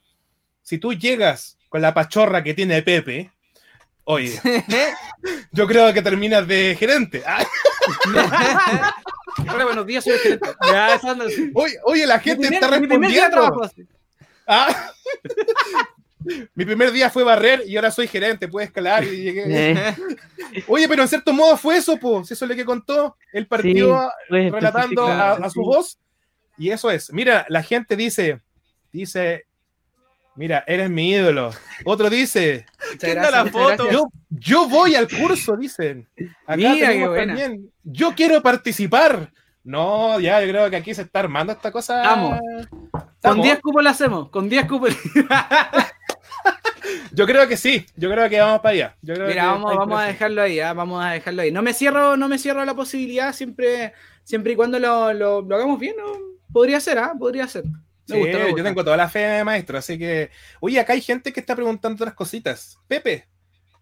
[0.63, 3.31] si tú llegas con la pachorra que tiene Pepe,
[4.05, 4.41] oye,
[5.53, 7.23] yo creo que terminas de gerente.
[9.41, 10.49] Hola, buenos días, soy el gerente.
[10.67, 11.51] Ya, eso anda así.
[11.55, 13.61] oye, oye, la gente Mi está primer- mi primer día de respondiendo.
[13.61, 13.87] trabajo así.
[14.47, 14.93] Ah.
[16.55, 19.45] Mi primer día fue barrer y ahora soy gerente, puede escalar y llegué.
[20.53, 23.17] Eh, Oye, pero en cierto modo fue eso, pues, eso es lo que contó.
[23.33, 25.67] Él partió pues, relatando a, especificar, a su sí.
[25.67, 25.99] voz
[26.59, 27.13] y eso es.
[27.13, 28.41] Mira, la gente dice,
[28.93, 29.47] dice,
[30.35, 31.51] mira, eres mi ídolo.
[31.85, 33.91] Otro dice, Muchas ¿Quién da la foto?
[33.91, 36.09] yo, yo voy al curso, dicen.
[36.47, 37.27] Acá Mira, qué buena.
[37.37, 39.33] también, yo quiero participar.
[39.65, 42.01] No, ya, yo creo que aquí se está armando esta cosa.
[42.03, 42.41] Vamos.
[43.23, 44.97] Con 10 cupos lo hacemos, con 10 cupos.
[47.13, 48.97] Yo creo que sí, yo creo que vamos para allá.
[49.03, 50.73] Yo creo Mira, que vamos, a dejarlo ahí, ¿ah?
[50.73, 51.51] vamos a dejarlo ahí.
[51.53, 53.93] No me cierro, no me cierro la posibilidad, siempre,
[54.25, 56.07] siempre y cuando lo, lo- lo hagamos bien, ¿no?
[56.53, 57.13] podría ser, ¿ah?
[57.19, 57.65] Podría ser.
[57.65, 57.71] Me
[58.07, 60.31] Sí, gusta, me yo tengo toda la fe, maestro, así que...
[60.61, 62.79] Oye, acá hay gente que está preguntando otras cositas.
[62.89, 63.27] Pepe,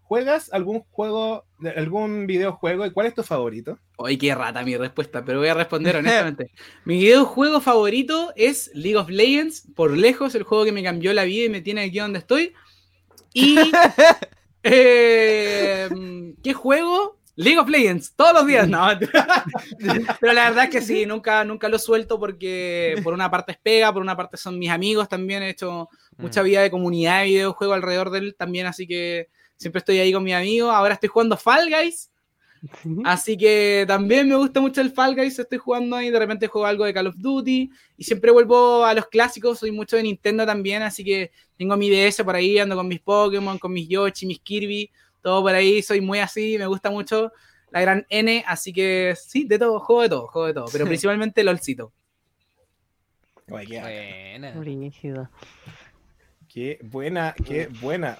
[0.07, 1.45] ¿juegas algún juego,
[1.75, 3.77] algún videojuego y cuál es tu favorito?
[3.97, 6.51] Ay, qué rata mi respuesta, pero voy a responder honestamente.
[6.85, 11.25] mi videojuego favorito es League of Legends, por lejos, el juego que me cambió la
[11.25, 12.53] vida y me tiene aquí donde estoy.
[13.33, 13.57] Y.
[14.63, 15.89] eh,
[16.41, 17.17] ¿Qué juego?
[17.35, 18.87] League of Legends, todos los días, no.
[20.19, 23.57] Pero la verdad es que sí, nunca, nunca lo suelto porque por una parte es
[23.59, 27.25] pega, por una parte son mis amigos también, he hecho mucha vida de comunidad de
[27.25, 29.27] videojuego alrededor de él también, así que
[29.57, 30.73] siempre estoy ahí con mis amigos.
[30.73, 32.09] Ahora estoy jugando Fall Guys,
[33.05, 36.65] Así que también me gusta mucho el Fall Guys, estoy jugando ahí, de repente juego
[36.65, 40.45] algo de Call of Duty y siempre vuelvo a los clásicos, soy mucho de Nintendo
[40.45, 44.25] también, así que tengo mi DS por ahí, ando con mis Pokémon, con mis Yoshi,
[44.25, 44.89] mis Kirby,
[45.21, 47.31] todo por ahí, soy muy así, me gusta mucho
[47.71, 50.85] la gran N, así que sí, de todo, juego de todo, juego de todo, pero
[50.87, 51.91] principalmente LOLcito.
[53.47, 54.53] Buena.
[56.49, 58.17] Qué buena, qué buena.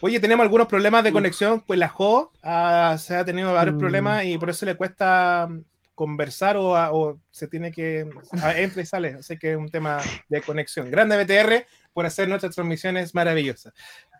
[0.00, 3.78] Oye, tenemos algunos problemas de conexión, pues la Jo ah, se ha tenido varios Mm.
[3.78, 5.62] problemas y por eso le cuesta mm,
[5.94, 8.06] conversar o, a- o se tiene que
[8.42, 10.90] a- entra y sale, así que es un tema de conexión.
[10.90, 13.72] Grande BTR por hacer nuestras transmisiones maravillosas.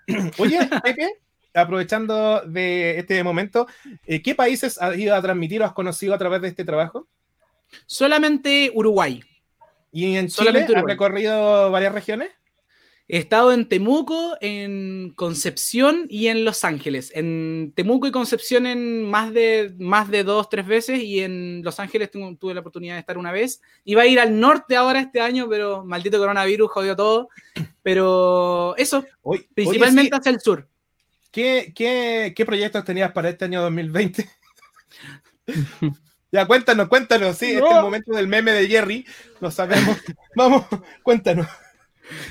[0.38, 1.08] Oye, Pepe,
[1.54, 3.66] aprovechando de este momento,
[4.06, 7.06] eh, ¿qué países has ido a transmitir o has conocido a través de este trabajo?
[7.86, 9.22] Solamente Uruguay.
[9.92, 12.30] ¿Y en Chile has recorrido varias regiones?
[13.12, 17.10] He estado en Temuco, en Concepción y en Los Ángeles.
[17.14, 21.80] En Temuco y Concepción en más de, más de dos, tres veces y en Los
[21.80, 23.60] Ángeles tengo- tuve la oportunidad de estar una vez.
[23.84, 27.28] Iba a ir al norte ahora este año, pero maldito coronavirus jodió todo.
[27.82, 30.68] Pero eso, Oye, principalmente hacia el sur.
[31.32, 34.28] ¿qué, qué, qué proyectos tenías para este año 2020?
[36.32, 37.36] ya, cuéntanos, cuéntanos.
[37.36, 39.04] Sí, este es el momento del meme de Jerry.
[39.40, 39.96] Lo sabemos.
[40.36, 40.64] Vamos,
[41.02, 41.48] cuéntanos.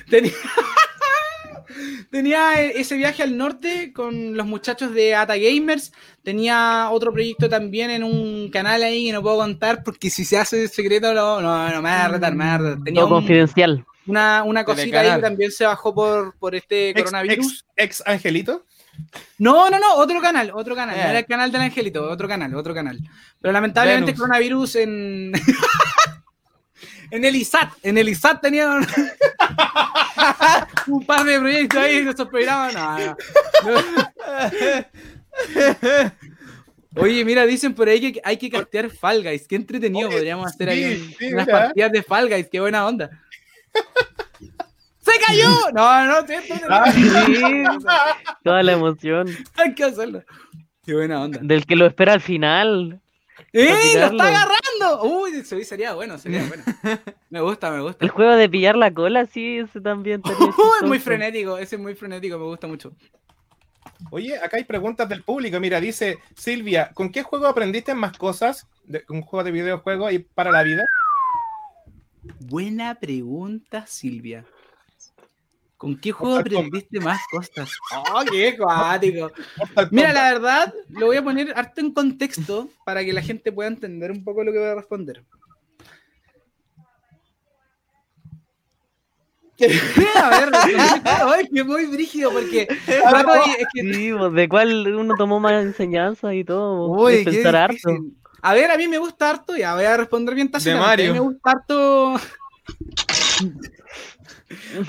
[0.10, 0.32] Tenía,
[2.12, 5.92] tenía ese viaje al norte con los muchachos de Ata Gamers.
[6.24, 10.38] Tenía otro proyecto también en un canal ahí que no puedo contar porque si se
[10.38, 12.84] hace secreto no, no, no me va a retar, me va a retar.
[12.84, 13.86] Tenía Todo un- confidencial.
[14.08, 17.66] una, una cosita ahí que también se bajó por, por este Ex, coronavirus.
[17.76, 18.66] ex, ex Angelito.
[19.38, 20.98] No, no, no, otro canal, otro canal.
[20.98, 21.10] No Eh.
[21.10, 23.00] era el canal del Angelito, otro canal, otro canal.
[23.40, 24.20] Pero lamentablemente Venus.
[24.20, 25.32] coronavirus en.
[27.12, 28.86] en el ISAT, en el ISAT tenían
[30.88, 32.74] un par de proyectos ahí en esos programas.
[32.74, 33.16] No, no.
[33.66, 33.82] No.
[36.96, 39.48] Oye, mira, dicen por ahí que hay que castear Fall Guys.
[39.48, 41.60] Qué entretenido Oye, podríamos hacer ahí sí, un- sí, unas mira.
[41.66, 42.48] partidas de Fall Guys.
[42.52, 43.10] Qué buena onda.
[45.02, 45.48] ¡Se cayó!
[45.74, 47.64] No, no, estoy- Ah, Sí,
[48.44, 49.28] toda la emoción.
[49.56, 50.24] hay que hacerlo.
[50.84, 51.40] Qué buena onda.
[51.42, 53.00] Del que lo espera al final.
[53.54, 53.96] ¡Eh!
[53.96, 55.04] ¡Lo está agarrando!
[55.04, 56.64] Uy, sería bueno, sería bueno.
[57.30, 58.04] Me gusta, me gusta.
[58.04, 60.22] El juego de pillar la cola, sí, ese también.
[60.60, 62.92] Uh, es muy frenético, ese es muy frenético, me gusta mucho.
[64.12, 65.60] Oye, acá hay preguntas del público.
[65.60, 68.68] Mira, dice Silvia, ¿con qué juego aprendiste más cosas?
[68.86, 70.84] De, un juego de videojuego y para la vida.
[72.40, 74.46] Buena pregunta, Silvia.
[75.80, 76.68] ¿Con qué juego Mortal Kombat.
[76.68, 77.72] aprendiste más cosas?
[78.14, 79.32] ¡Oh, qué cuático!
[79.92, 83.70] Mira, la verdad, lo voy a poner harto en contexto para que la gente pueda
[83.70, 85.24] entender un poco lo que voy a responder.
[90.16, 90.50] a ver,
[91.06, 92.98] ay, que muy brígido porque de-
[93.60, 96.90] es que- Sí, pues, de cuál uno tomó más enseñanza y todo.
[96.92, 97.90] Uy, es qué pensar harto.
[98.42, 100.88] A ver, a mí me gusta harto, ya voy a responder bien tácitamente.
[100.88, 101.06] Mario.
[101.06, 102.16] A mí me gusta harto.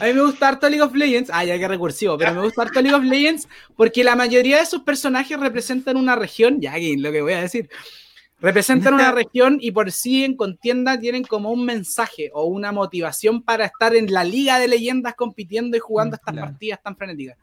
[0.01, 1.31] A mí me gusta harto League of Legends.
[1.33, 4.67] Ah, ya que recursivo, pero me gusta harto League of Legends porque la mayoría de
[4.67, 7.69] sus personajes representan una región, ya que lo que voy a decir,
[8.41, 13.43] representan una región y por sí en contienda tienen como un mensaje o una motivación
[13.43, 16.49] para estar en la liga de leyendas compitiendo y jugando estas Claro.
[16.49, 17.37] partidas tan frenéticas.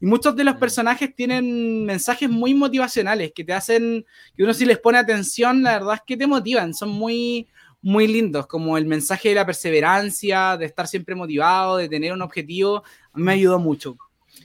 [0.00, 4.04] Y muchos de los personajes tienen mensajes muy motivacionales que te hacen
[4.36, 7.46] que uno si les pone atención, la verdad es que te motivan, son muy
[7.82, 12.22] muy lindos, como el mensaje de la perseverancia, de estar siempre motivado, de tener un
[12.22, 13.96] objetivo, me ayudó mucho.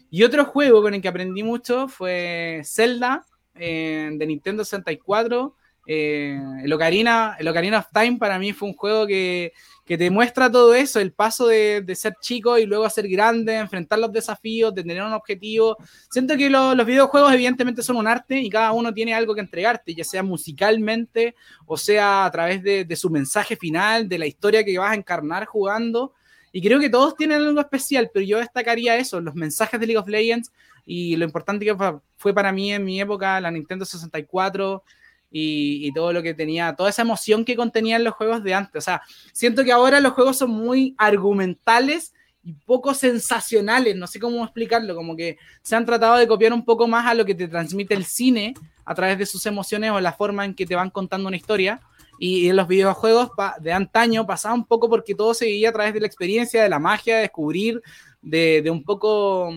[0.09, 3.25] Y otro juego con el que aprendí mucho fue Zelda
[3.55, 5.55] eh, de Nintendo 64,
[5.89, 9.53] Eh, el, Ocarina, of Time para mí fue un juego que,
[9.85, 13.97] que te muestra todo eso, el paso de, ser chico y luego ser grande, enfrentar
[13.97, 15.77] los desafíos, de tener un objetivo.
[16.11, 19.39] Siento que lo, los videojuegos evidentemente son un arte y cada uno tiene algo que
[19.39, 21.35] entregarte, ya sea musicalmente
[21.65, 24.95] o sea a través de, de su mensaje final, de la historia que vas a
[24.95, 26.13] encarnar jugando.
[26.51, 29.99] Y creo que todos tienen algo especial, pero yo destacaría eso, los mensajes de League
[29.99, 30.51] of Legends
[30.85, 31.75] y lo importante que
[32.15, 34.83] fue para mí en mi época, la Nintendo 64,
[35.31, 38.83] y, todo lo que tenía, toda esa emoción que contenían los juegos de antes.
[38.83, 39.01] O sea,
[39.33, 42.13] siento que ahora los juegos son muy argumentales
[42.43, 46.63] y poco sensacionales, no sé cómo explicarlo, como que se han tratado de copiar un
[46.63, 48.53] poco más a lo que te transmite el cine
[48.85, 51.81] a través de sus emociones o la forma en que te van contando una historia.
[52.19, 55.93] Y en los videojuegos de antaño pasaba un poco porque todo se vivía a través
[55.93, 57.81] de la experiencia, de la magia, de descubrir,
[58.21, 59.53] de, de un poco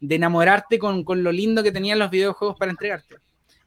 [0.00, 3.16] de enamorarte con, con, lo lindo que tenían los videojuegos para entregarte.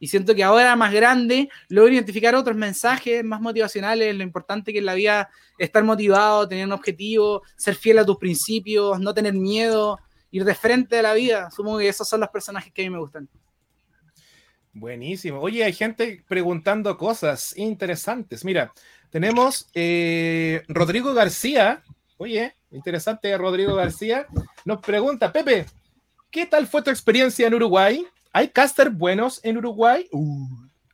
[0.02, 4.80] Y siento que ahora más grande logro identificar otros mensajes más motivacionales, lo importante que
[4.80, 9.32] en la vida estar motivado, tener un objetivo, ser fiel a tus principios, no tener
[9.32, 10.00] miedo,
[10.32, 11.52] ir de frente a la vida.
[11.52, 13.28] Supongo que esos son los personajes que a mí me gustan.
[14.72, 15.38] Buenísimo.
[15.38, 18.44] Oye, hay gente preguntando cosas interesantes.
[18.44, 18.72] Mira,
[19.08, 21.84] tenemos eh, Rodrigo García.
[22.16, 24.26] Oye, interesante Rodrigo García.
[24.64, 25.66] Nos pregunta, Pepe,
[26.28, 28.04] ¿qué tal fue tu experiencia en Uruguay?
[28.34, 30.08] ¿Hay caster buenos en Uruguay?
[30.10, 30.48] Uh,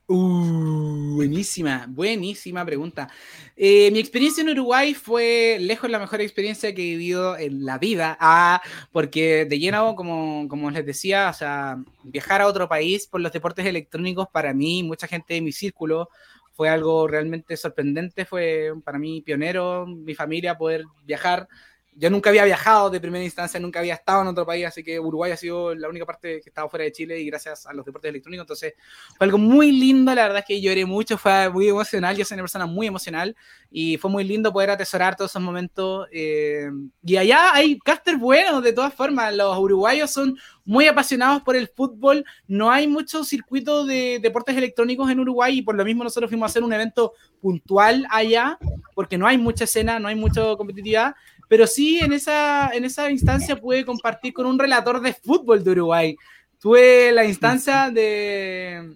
[0.08, 3.08] uh, buenísima, buenísima pregunta.
[3.56, 7.78] Eh, mi experiencia en Uruguay fue lejos la mejor experiencia que he vivido en la
[7.78, 8.60] vida, ah,
[8.90, 13.30] porque de lleno, como, como les decía, o sea, viajar a otro país por los
[13.30, 16.08] deportes electrónicos para mí, mucha gente de mi círculo,
[16.54, 21.48] fue algo realmente sorprendente, fue para mí pionero, mi familia poder viajar
[21.98, 25.00] yo nunca había viajado de primera instancia, nunca había estado en otro país, así que
[25.00, 27.84] Uruguay ha sido la única parte que estaba fuera de Chile y gracias a los
[27.84, 28.74] deportes electrónicos, entonces
[29.16, 32.36] fue algo muy lindo, la verdad es que lloré mucho, fue muy emocional, yo soy
[32.36, 33.34] una persona muy emocional
[33.68, 36.06] y fue muy lindo poder atesorar todos esos momentos.
[36.12, 36.70] Eh,
[37.04, 41.66] y allá hay casters buenos, de todas formas, los uruguayos son muy apasionados por el
[41.66, 46.30] fútbol, no hay mucho circuito de deportes electrónicos en Uruguay y por lo mismo nosotros
[46.30, 48.56] fuimos a hacer un evento puntual allá,
[48.94, 51.16] porque no hay mucha escena, no hay mucha competitividad
[51.48, 55.70] pero sí en esa, en esa instancia pude compartir con un relator de fútbol de
[55.70, 56.16] Uruguay.
[56.60, 58.94] Tuve la instancia de...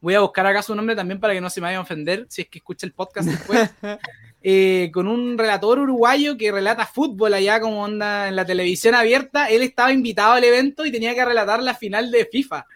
[0.00, 2.26] Voy a buscar acá su nombre también para que no se me vaya a ofender
[2.28, 3.70] si es que escucha el podcast después.
[4.42, 9.48] eh, con un relator uruguayo que relata fútbol allá como onda en la televisión abierta.
[9.48, 12.66] Él estaba invitado al evento y tenía que relatar la final de FIFA.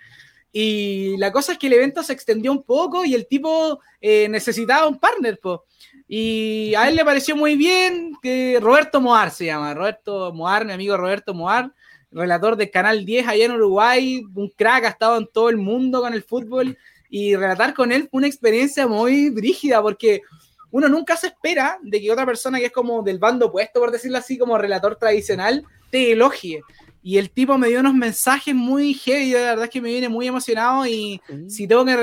[0.52, 4.28] Y la cosa es que el evento se extendió un poco y el tipo eh,
[4.28, 5.60] necesitaba un partner, pues.
[6.08, 10.72] Y a él le pareció muy bien que Roberto Moar se llama, Roberto Moar, mi
[10.72, 11.70] amigo Roberto Moar,
[12.10, 16.00] relator de Canal 10 allá en Uruguay, un crack, ha estado en todo el mundo
[16.00, 16.78] con el fútbol
[17.10, 20.22] y relatar con él fue una experiencia muy brígida porque
[20.70, 23.90] uno nunca se espera de que otra persona que es como del bando opuesto, por
[23.90, 26.62] decirlo así, como relator tradicional, te elogie.
[27.02, 30.26] Y el tipo me dio unos mensajes muy heavy, de verdad que me viene muy
[30.26, 31.96] emocionado y si tengo que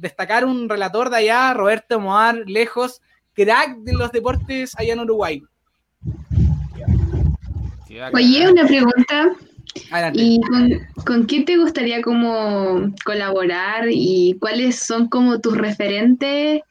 [0.00, 3.02] destacar un relator de allá, Roberto Moar, lejos,
[3.38, 5.42] crack de los deportes allá en Uruguay.
[8.12, 9.32] Oye, una pregunta.
[9.90, 10.20] Adelante.
[10.20, 10.70] ¿Y con,
[11.04, 16.62] con qué te gustaría como colaborar y cuáles son como tus referentes?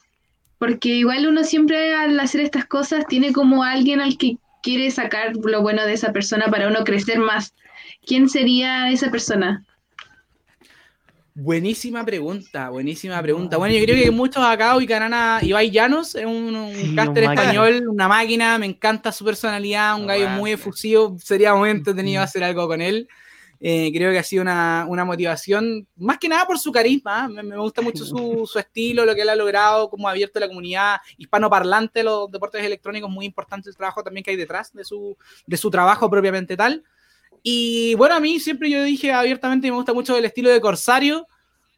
[0.57, 5.33] Porque igual uno siempre al hacer estas cosas tiene como alguien al que quiere sacar
[5.35, 7.53] lo bueno de esa persona para uno crecer más.
[8.05, 9.63] ¿Quién sería esa persona?
[11.39, 13.57] Buenísima pregunta, buenísima pregunta.
[13.57, 17.25] Bueno, yo creo que muchos acá ubicarán a Ibai Llanos, es un, un sí, caster
[17.25, 22.43] español, una máquina, me encanta su personalidad, un gallo muy efusivo, sería muy entretenido hacer
[22.43, 23.07] algo con él.
[23.59, 27.43] Eh, creo que ha sido una, una, motivación, más que nada por su carisma, me,
[27.43, 30.47] me gusta mucho su, su, estilo, lo que él ha logrado, cómo ha abierto la
[30.47, 35.15] comunidad hispanoparlante, los deportes electrónicos, muy importante el trabajo también que hay detrás de su,
[35.45, 36.83] de su trabajo propiamente tal.
[37.49, 41.25] Y bueno, a mí siempre yo dije abiertamente, me gusta mucho el estilo de Corsario.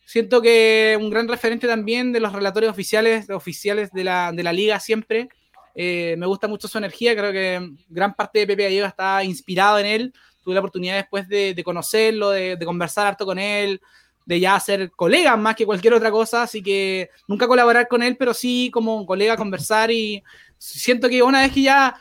[0.03, 4.51] Siento que un gran referente también de los relatores oficiales, oficiales de la, de la
[4.51, 5.29] liga siempre.
[5.75, 9.77] Eh, me gusta mucho su energía, creo que gran parte de Pepe Gallego está inspirado
[9.77, 10.13] en él.
[10.43, 13.79] Tuve la oportunidad después de, de conocerlo, de, de, conversar harto con él,
[14.25, 18.17] de ya ser colega más que cualquier otra cosa, así que nunca colaborar con él,
[18.17, 20.23] pero sí como colega conversar y
[20.57, 21.95] siento que una vez que ya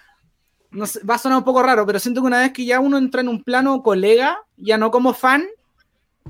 [0.71, 2.81] no sé, va a sonar un poco raro, pero siento que una vez que ya
[2.81, 5.45] uno entra en un plano colega, ya no como fan,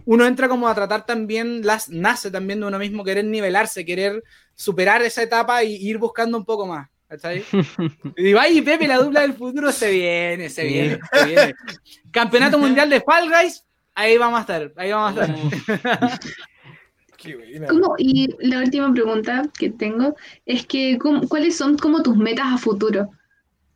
[0.04, 4.22] uno entra como a tratar también, las nace también de uno mismo, querer nivelarse, querer
[4.54, 6.88] superar esa etapa y ir buscando un poco más.
[7.08, 7.42] ¿Cachai?
[8.16, 11.54] Y Ibai y Pepe, la dupla del futuro, se viene, se viene, se viene.
[12.10, 13.64] Campeonato Mundial de Fall Guys,
[13.94, 16.20] ahí vamos a estar, ahí vamos a estar.
[17.16, 17.66] Qué buena.
[17.66, 20.14] ¿Cómo- y la última pregunta que tengo
[20.46, 23.10] es que ¿cómo- ¿cuáles son como tus metas a futuro?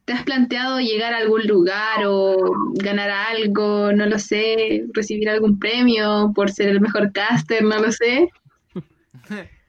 [0.05, 2.37] ¿Te has planteado llegar a algún lugar o
[2.75, 7.93] ganar algo, no lo sé, recibir algún premio por ser el mejor caster, no lo
[7.93, 8.29] sé?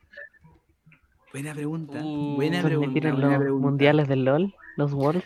[1.34, 2.00] Buena pregunta.
[2.04, 3.08] Uh, buena pregunta.
[3.08, 3.68] en buena los pregunta.
[3.68, 5.26] mundiales del LOL, los Worlds.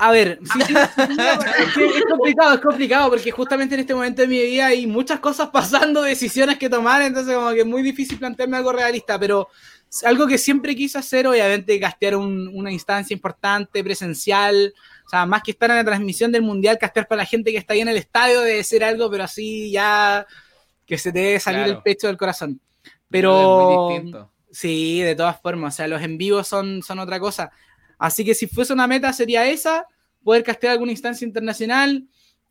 [0.00, 3.94] A ver, sí, sí, sí, es, que es complicado, es complicado, porque justamente en este
[3.94, 7.66] momento de mi vida hay muchas cosas pasando, decisiones que tomar, entonces como que es
[7.66, 9.48] muy difícil plantearme algo realista, pero
[10.04, 14.74] algo que siempre quise hacer, obviamente, castear un- una instancia importante, presencial,
[15.06, 17.58] o sea, más que estar en la transmisión del mundial, castear para la gente que
[17.58, 20.26] está ahí en el estadio debe ser algo, pero así ya
[20.86, 21.78] que se te debe salir Claro.
[21.78, 22.60] el pecho del corazón.
[22.84, 24.14] Es Pero muy.
[24.50, 27.50] Sí, de todas formas, o sea, los en vivo son, son otra cosa.
[27.98, 29.86] Así que si fuese una meta sería esa,
[30.24, 32.04] poder castear alguna instancia internacional.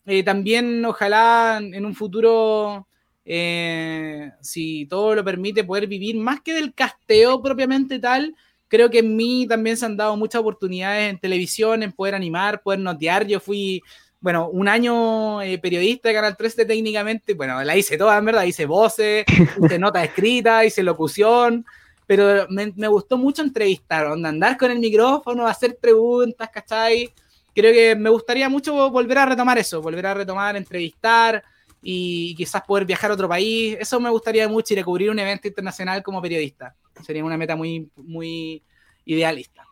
[0.05, 2.87] Eh, también ojalá en un futuro,
[3.29, 8.33] eh, si todo lo permite, poder vivir más que del casteo propiamente tal.
[8.69, 12.61] Creo que en mí también se han dado muchas oportunidades en televisión, en poder animar,
[12.61, 13.27] poder notear.
[13.27, 13.81] Yo fui,
[14.21, 18.45] bueno, un año eh, periodista de Canal 13 técnicamente, bueno, la hice toda, en verdad,
[18.45, 19.25] hice voces,
[19.61, 21.65] hice notas escritas, hice locución,
[22.05, 27.13] pero me, me gustó mucho entrevistar, andar con el micrófono, hacer preguntas, ¿cachai?
[27.53, 31.43] Creo que me gustaría mucho volver a retomar eso, volver a retomar, entrevistar
[31.81, 33.77] y quizás poder viajar a otro país.
[33.79, 36.75] Eso me gustaría mucho ir a cubrir un evento internacional como periodista.
[37.05, 38.63] Sería una meta muy, muy
[39.05, 39.63] idealista.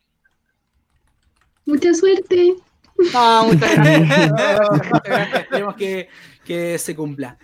[1.66, 2.56] Mucha suerte.
[3.14, 4.70] No, muchas gracias.
[4.72, 5.42] Muchas gracias.
[5.42, 6.10] Esperemos que,
[6.46, 7.38] que se cumpla.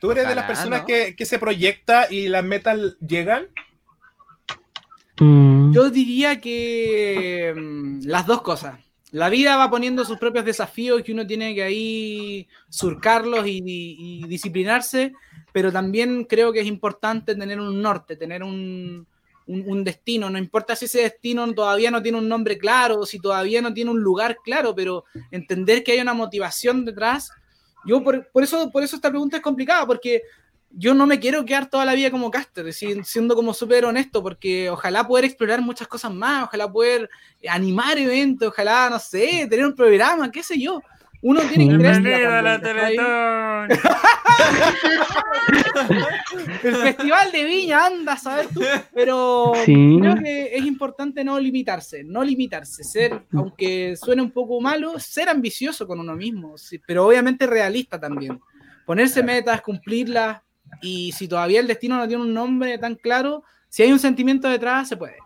[0.00, 0.86] ¿Tú eres de las personas ¿no?
[0.86, 3.48] que, que se proyecta y las metas llegan?
[5.18, 8.78] Mm, Yo diría que mm, las dos cosas.
[9.12, 15.12] La vida va poniendo sus propios desafíos que uno tiene que ahí surcarlos y, disciplinarse,
[15.52, 19.06] pero también creo que es importante tener un norte, tener un,
[19.82, 20.30] destino.
[20.30, 23.90] No importa si ese destino todavía no tiene un nombre claro, si todavía no tiene
[23.90, 27.30] un lugar claro, pero entender que hay una motivación detrás.
[27.84, 30.22] Yo por eso, por eso esta pregunta es complicada, porque
[30.72, 34.22] yo no me quiero quedar toda la vida como caster, si- siendo como súper honesto,
[34.22, 37.10] porque ojalá poder explorar muchas cosas más, ojalá poder
[37.48, 40.80] animar eventos, ojalá, no sé, tener un programa, qué sé yo.
[41.22, 42.96] Uno tiene interés en la también, ¿cachai?
[46.62, 48.62] El festival de Viña, anda, ¿sabes tú?
[48.94, 49.98] Pero Sí.
[50.00, 55.28] creo que es importante no limitarse, no limitarse, ser, aunque suene un poco malo, ser
[55.28, 58.40] ambicioso con uno mismo, sí, pero obviamente realista también.
[58.86, 60.40] Ponerse metas, cumplirlas,
[60.80, 64.48] y si todavía el destino no tiene un nombre tan claro, si hay un sentimiento
[64.48, 65.16] detrás, se puede.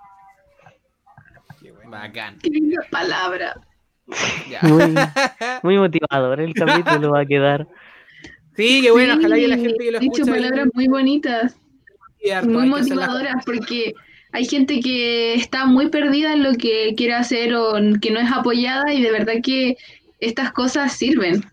[1.86, 2.38] Bacán.
[2.42, 3.54] Qué linda palabra.
[4.50, 4.60] Ya.
[4.62, 4.94] muy,
[5.62, 7.66] muy motivador el capítulo va a quedar.
[8.56, 11.56] Sí, qué bueno, Sí, ojalá que la gente que lo dicho escucha palabras muy bonitas,
[12.44, 13.94] muy motivadoras, porque
[14.32, 18.30] hay gente que está muy perdida en lo que quiere hacer o que no es
[18.30, 19.76] apoyada y de verdad que
[20.20, 21.44] estas cosas sirven.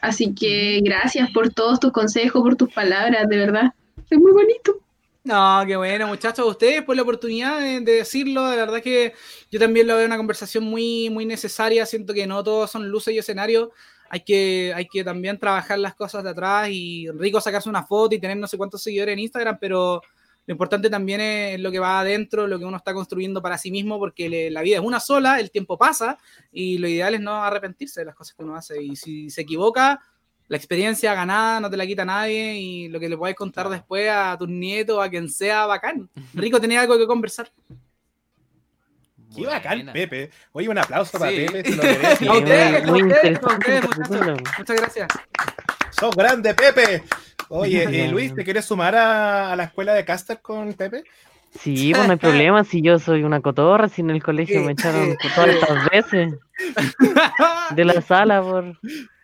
[0.00, 3.72] Así que gracias por todos tus consejos, por tus palabras, de verdad.
[4.10, 4.80] Es muy bonito.
[5.24, 8.48] No, qué bueno, muchachos, ustedes por la oportunidad de, de decirlo.
[8.48, 9.12] De verdad que
[9.50, 11.84] yo también lo veo una conversación muy, muy necesaria.
[11.84, 13.68] Siento que no todos son luces y escenarios.
[14.10, 18.14] Hay que, hay que también trabajar las cosas de atrás y rico sacarse una foto
[18.14, 20.00] y tener no sé cuántos seguidores en Instagram, pero
[20.48, 23.70] lo importante también es lo que va adentro, lo que uno está construyendo para sí
[23.70, 26.16] mismo, porque le- la vida es una sola, el tiempo pasa
[26.50, 28.82] y lo ideal es no arrepentirse de las cosas que uno hace.
[28.82, 30.00] Y si se equivoca,
[30.48, 34.08] la experiencia ganada no te la quita nadie y lo que le puedes contar después
[34.10, 36.08] a tus nietos, a quien sea, bacán.
[36.32, 37.52] Rico tenía algo que conversar.
[39.36, 39.92] Qué bacán, Buena.
[39.92, 40.30] Pepe.
[40.52, 41.44] Oye, un aplauso para Sí.
[41.52, 41.70] Pepe.
[41.70, 42.26] se lo merece.
[42.28, 44.40] A ustedes, a ustedes, a ustedes, muchachos.
[44.58, 45.08] Muchas gracias.
[45.90, 47.02] Sos grande, Pepe.
[47.48, 48.08] Oye, eh.
[48.08, 51.04] Luis, ¿te quieres sumar a, a la escuela de caster con Pepe?
[51.58, 54.72] Sí, pues no hay problema si yo soy una cotorra, si en el colegio me
[54.72, 56.34] echaron todas estas veces
[57.70, 58.64] de la sala por...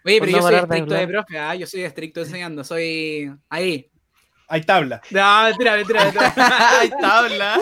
[0.06, 2.64] Oye, Por pero no yo soy de estricto de profe, ah, yo soy estricto enseñando,
[2.64, 3.90] soy ahí.
[4.48, 5.00] Hay tabla.
[5.10, 6.34] No, mentira, mentira, mentira.
[6.80, 7.58] Hay tabla.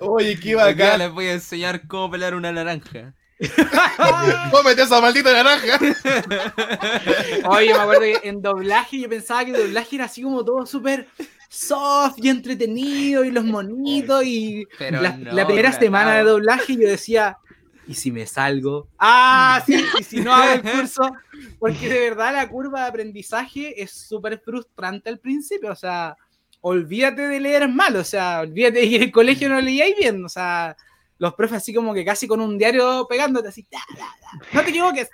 [0.00, 0.98] Oye, qué bacán.
[0.98, 3.14] les voy a enseñar cómo pelar una naranja.
[4.50, 5.78] Cómete esa maldita naranja.
[7.48, 10.66] Oye, me acuerdo que en doblaje yo pensaba que el doblaje era así como todo
[10.66, 11.08] súper
[11.48, 16.76] soft y entretenido y los monitos y Pero la, no, la primera semana de doblaje
[16.76, 17.38] yo decía,
[17.86, 18.88] ¿y si me salgo?
[18.98, 21.10] Ah, sí, y si no hago el curso,
[21.58, 26.16] porque de verdad la curva de aprendizaje es súper frustrante al principio, o sea,
[26.60, 30.24] olvídate de leer mal, o sea, olvídate de que en el colegio no leíais bien,
[30.24, 30.76] o sea,
[31.18, 34.38] los profes así como que casi con un diario pegándote así, "Ta, ta, ta".
[34.52, 35.08] no te equivoques.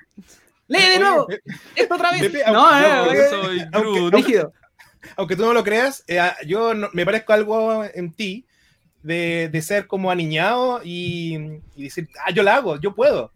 [0.69, 1.27] lee de nuevo.
[1.75, 2.33] Esto otra vez.
[2.53, 4.53] No, aunque- aunque- eh, soy aunque- rígido.
[5.17, 8.47] aunque tú no lo creas, eh, yo no- me parezco algo en ti
[9.03, 11.37] de, de ser como aniñado y,
[11.75, 13.33] y decir, ah, yo la hago, yo puedo.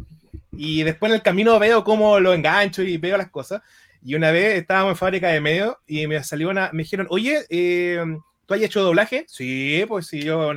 [0.56, 3.62] Y después en el camino veo cómo lo engancho y veo las cosas.
[4.04, 7.44] Y una vez estábamos en fábrica de medio y me salió una, me dijeron, oye,
[7.48, 8.04] eh,
[8.46, 9.24] ¿tú has hecho doblaje?
[9.28, 10.52] Sí, pues sí, yo.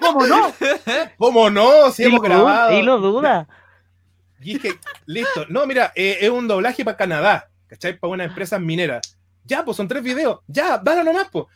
[0.00, 0.52] ¿Cómo no?
[1.16, 1.90] ¿Cómo no?
[1.90, 2.78] Si Y hemos grabado.
[2.78, 3.48] y lo duda.
[4.40, 4.74] Y dije,
[5.06, 5.46] listo.
[5.48, 7.98] No, mira, eh, es un doblaje para Canadá, ¿cachai?
[7.98, 9.00] Para una empresa minera.
[9.44, 10.40] Ya, pues son tres videos.
[10.46, 11.46] Ya, dale nomás, pues.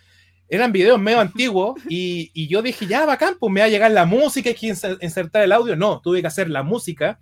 [0.49, 3.91] Eran videos medio antiguos y, y yo dije, ya, bacán, pues me va a llegar
[3.93, 5.77] la música, hay que inser- insertar el audio.
[5.77, 7.21] No, tuve que hacer la música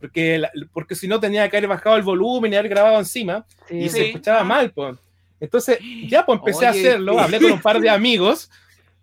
[0.00, 3.44] porque, la- porque si no tenía que haber bajado el volumen y haber grabado encima
[3.68, 3.88] y Sí.
[3.90, 4.04] se Sí.
[4.06, 4.96] escuchaba mal, pues.
[5.40, 7.18] Entonces, ya, pues empecé a Oye, hacerlo, sí.
[7.18, 8.50] hablé con un par de amigos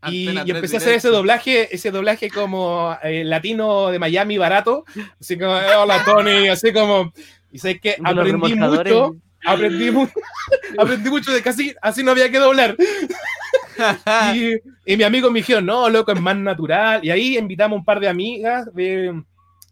[0.09, 4.37] y, y empecé a 3 hacer ese doblaje, ese doblaje como eh, latino de Miami
[4.37, 4.85] barato,
[5.19, 7.13] así como, eh, hola Tony, así como,
[7.51, 9.15] y sé que aprendí mucho,
[9.45, 10.07] aprendí, mu-
[10.77, 12.75] aprendí mucho de casi, así no había que doblar.
[14.35, 14.55] y,
[14.85, 17.99] y mi amigo me dijo, no, loco, es más natural, y ahí invitamos un par
[17.99, 19.21] de amigas de,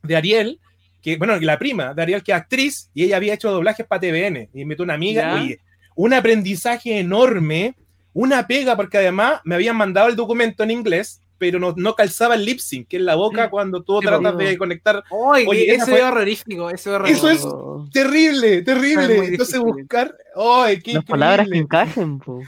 [0.03, 0.59] de Ariel,
[1.01, 3.99] que, bueno, la prima de Ariel, que es actriz, y ella había hecho doblajes para
[3.99, 5.33] TVN, y invitó una amiga, Ya.
[5.33, 5.59] oye,
[5.95, 7.75] un aprendizaje enorme,
[8.13, 12.35] una pega, porque además me habían mandado el documento en inglés, pero no, no calzaba
[12.35, 15.03] el lip sync, que es la boca cuando tú tratas de conectar.
[15.09, 17.29] Oye, Oye, fue- es horrorífico, ese es horrorífico.
[17.29, 19.15] Eso es terrible, Es terrible.
[19.25, 22.41] Entonces buscar, ¡ay, qué Las palabras que encajen, po.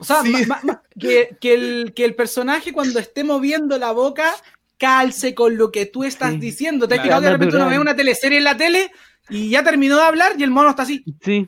[0.00, 0.32] O sea, Sí.
[0.32, 4.30] ma- ma- ma- que, que el, que el personaje cuando esté moviendo la boca
[4.78, 6.38] calce con lo que tú estás Sí.
[6.38, 6.88] diciendo.
[6.88, 7.08] Te has Claro.
[7.08, 7.78] fijado que de repente uno Natural.
[7.78, 8.90] ve una teleserie en la tele
[9.28, 11.04] y ya terminó de hablar y el mono está así.
[11.22, 11.46] Sí.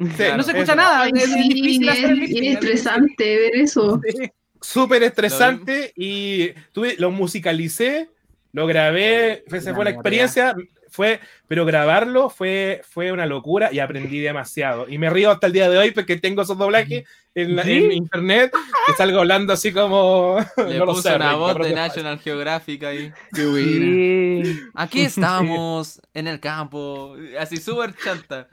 [0.16, 0.74] Sí, no se escucha eso.
[0.76, 1.02] nada.
[1.02, 2.52] Ay, es, sí, difícil es, hacer el lip es sync.
[2.54, 4.00] estresante ver eso.
[4.02, 4.30] Sí.
[4.62, 8.10] Súper estresante y tuve, lo musicalicé,
[8.52, 10.56] lo grabé, fue, esa La fue la experiencia,
[10.88, 11.20] fue,
[11.50, 14.88] pero grabarlo fue, fue una locura y aprendí demasiado.
[14.88, 17.02] Y me río hasta el día de hoy porque tengo esos doblajes
[17.34, 18.52] en, la- en internet
[18.86, 20.36] que salgo hablando así como...
[20.56, 23.12] Le no sé, una voz de National Geographic ahí.
[23.34, 24.60] Sí.
[24.74, 28.46] Aquí estamos, en el campo, así súper chanta.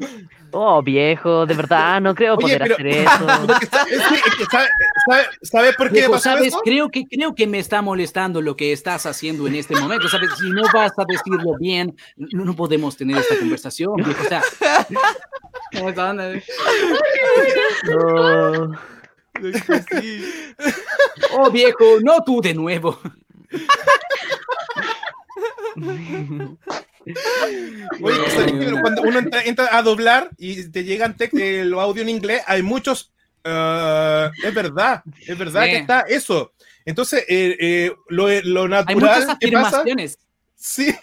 [0.51, 3.47] Oh, viejo, de verdad, no creo Oye, poder pero- hacer eso.
[3.47, 4.67] Porque sa- es que- es que sabe-
[5.07, 6.47] sabe- ¿Sabes por qué me Viejo, pasó ¿sabes?
[6.47, 6.61] eso?
[6.63, 10.09] Creo que, creo que me está molestando lo que estás haciendo en este momento.
[10.09, 10.29] ¿Sabes?
[10.39, 12.55] Si no vas a decirlo bien, no, no
[12.87, 13.95] podemos tener esta conversación.
[13.97, 14.21] viejo.
[14.23, 14.41] O sea,
[15.73, 16.31] ¿cómo está onda?
[17.93, 18.69] Oh,
[19.91, 20.23] Sí.
[21.33, 22.99] oh viejo, no tú de nuevo.
[28.01, 28.71] Oye, ¿sabes qué?
[28.81, 32.63] cuando uno entra, entra a doblar y te llegan eh, los audios en inglés, hay
[32.63, 33.11] muchos.
[33.43, 35.69] eh, es verdad, es verdad Sí.
[35.71, 36.51] que está eso.
[36.83, 40.17] Entonces, eh, eh, lo, lo Hay natural muchas que pasa, afirmaciones.
[40.57, 40.93] Sí,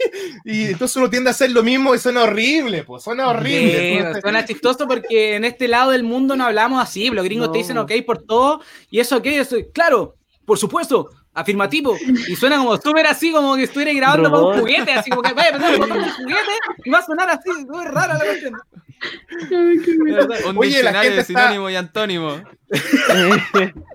[0.44, 4.12] y entonces uno tiende a hacer lo mismo y suena horrible, pues suena horrible.
[4.14, 7.08] Sí, suena chistoso porque en este lado del mundo no hablamos así.
[7.10, 9.26] Los gringos te dicen ok por todo y eso ok.
[9.26, 11.96] Eso, claro, por supuesto, afirmativo.
[12.28, 14.92] Y suena como súper así, como que estuviera grabando con un juguete.
[14.92, 16.52] Así como que vaya a botar un juguete
[16.84, 17.50] y va a sonar así.
[17.66, 18.54] Muy rara la cuestión.
[20.48, 22.42] Un Oye, la diccionario gente de está- sinónimo y antónimo.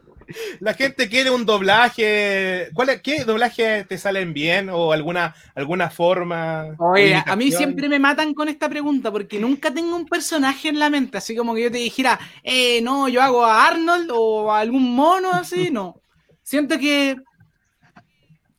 [0.59, 2.69] la gente quiere un doblaje.
[2.73, 6.75] ¿Cuál es- ¿Qué doblaje te salen bien o alguna, alguna forma?
[6.79, 10.79] Oye, a mí siempre me matan con esta pregunta porque nunca tengo un personaje en
[10.79, 14.51] la mente, así como que yo te dijera, eh, no, yo hago a Arnold o
[14.51, 15.95] a algún mono así, no.
[16.43, 17.15] Siento que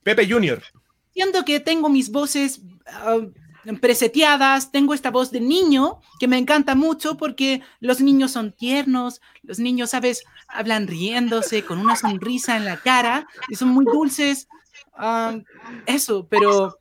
[0.03, 0.61] Pepe Junior.
[1.13, 3.19] siento que tengo mis voces ah,
[3.79, 9.21] preseteadas, tengo esta voz de niño que me encanta mucho porque los niños son tiernos,
[9.43, 14.47] los niños, sabes, hablan riéndose con una sonrisa en la cara y son muy dulces.
[14.93, 15.37] Ah,
[15.85, 16.77] eso, pero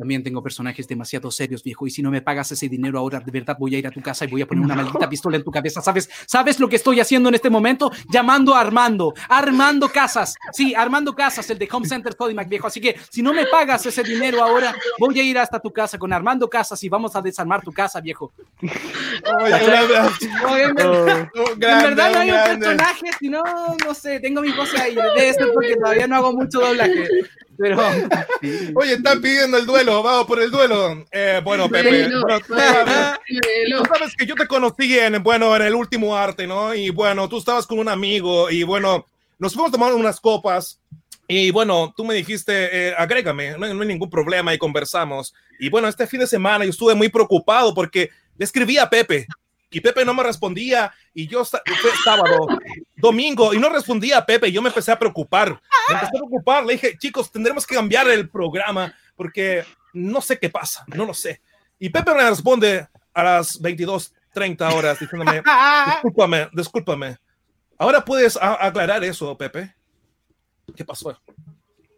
[0.00, 3.30] también tengo personajes demasiado serios, viejo, y si no me pagas ese dinero ahora, de
[3.30, 5.44] verdad voy a ir a tu casa y voy a poner una maldita pistola en
[5.44, 6.08] tu cabeza, ¿sabes?
[6.26, 7.92] ¿Sabes lo que estoy haciendo en este momento?
[8.08, 12.80] Llamando a Armando, Armando Casas, sí, Armando Casas, el de Home Center Codimac, viejo, así
[12.80, 16.10] que si no me pagas ese dinero ahora, voy a ir hasta tu casa con
[16.14, 18.32] Armando Casas y vamos a desarmar tu casa, viejo.
[20.48, 22.66] Oye, en verdad- un en grande, verdad no hay un grande.
[22.66, 23.42] personaje, sino,
[23.84, 27.06] no sé, tengo mi voz ahí, debe ser porque todavía no hago mucho doblaje,
[27.60, 27.78] pero...
[28.74, 31.04] Oye, están pidiendo el duelo, vamos por el duelo.
[31.12, 33.82] Eh, bueno, Pepe, Duelo, bueno, tú duelo, sabes- duelo.
[33.82, 36.74] tú sabes que yo te conocí en, bueno, en el último arte, ¿no?
[36.74, 39.04] Y bueno, tú estabas con un amigo y bueno,
[39.38, 40.80] nos fuimos a tomar unas copas
[41.28, 45.34] y bueno, tú me dijiste, eh, agrégame, no, hay- no hay ningún problema y conversamos.
[45.58, 49.26] Y bueno, este fin de semana yo estuve muy preocupado porque le escribí a Pepe
[49.70, 51.60] y Pepe no me respondía y yo fue
[52.04, 52.48] sábado,
[52.96, 55.60] domingo y no respondía a Pepe yo me empecé a preocupar.
[55.88, 60.38] Me empecé a preocupar, le dije, chicos, tendremos que cambiar el programa porque no sé
[60.38, 61.40] qué pasa, no lo sé.
[61.78, 65.42] Y Pepe me responde a las 22.30 horas diciéndome,
[65.86, 67.16] discúlpame, discúlpame.
[67.78, 69.74] Ahora puedes aclarar eso, Pepe.
[70.76, 71.18] ¿Qué pasó?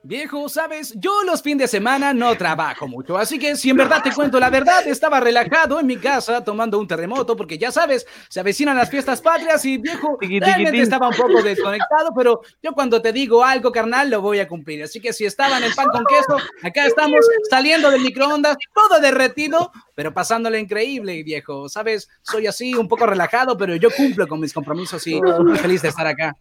[0.04, 4.02] Viejo, sabes, yo los fines de semana no trabajo mucho, así que si en verdad
[4.02, 8.04] te cuento la verdad, estaba relajado en mi casa tomando un terremoto, porque ya sabes,
[8.28, 13.00] se avecinan las fiestas patrias y viejo, realmente estaba un poco desconectado, pero yo cuando
[13.00, 14.82] te digo algo, carnal, lo voy a cumplir.
[14.82, 19.70] Así que si estaban en pan con queso, acá estamos saliendo del microondas, todo derretido,
[19.94, 21.68] pero pasándole increíble, viejo.
[21.68, 25.80] Sabes, soy así, un poco relajado, pero yo cumplo con mis compromisos y muy feliz
[25.80, 26.36] de estar acá.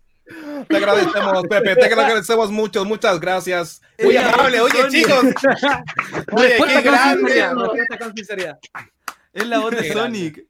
[0.68, 3.82] Te agradecemos, Pepe, te agradecemos mucho, muchas gracias.
[4.02, 5.24] Muy amable, oye, chicos.
[6.32, 7.46] Oye, qué grande.
[8.00, 8.58] con sinceridad.
[9.34, 9.92] Es la voz de.
[9.92, 10.46] Sonic.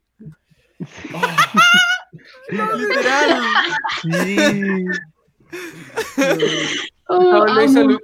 [2.49, 3.41] Literal.
[7.07, 7.89] Oh, Pablo hizo amo.
[7.91, 7.99] lu-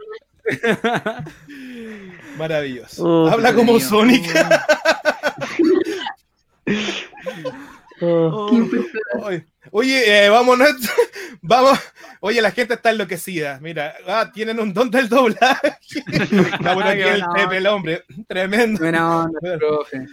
[2.38, 3.03] Maravilloso.
[3.03, 3.88] Oh, Habla como mío.
[3.88, 4.26] Sonic.
[8.01, 8.51] Oh,
[9.23, 10.69] Oye, Oye, eh, vámonos.
[11.41, 11.79] Vamos.
[12.19, 13.59] Oye, la gente está enloquecida.
[13.61, 15.75] Mira, ah, tienen un don del doblaje.
[16.11, 18.03] Está bueno aquí el buena Pepe, el hombre.
[18.27, 18.79] Tremendo.
[18.79, 20.05] Buena onda, profe.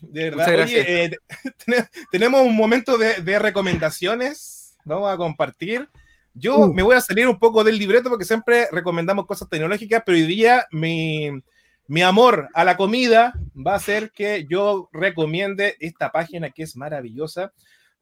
[0.00, 0.52] De verdad.
[0.52, 0.86] gracias.
[0.86, 1.16] Oye, eh,
[1.66, 4.76] ten- tenemos un momento de, de recomendaciones.
[4.84, 5.88] Vamos a compartir.
[6.34, 6.74] Yo Uh.
[6.74, 10.26] me voy a salir un poco del libreto porque siempre recomendamos cosas tecnológicas, pero hoy
[10.26, 11.30] día mi,
[11.88, 16.76] mi amor a la comida va a ser que yo recomiende esta página que es
[16.76, 17.52] maravillosa.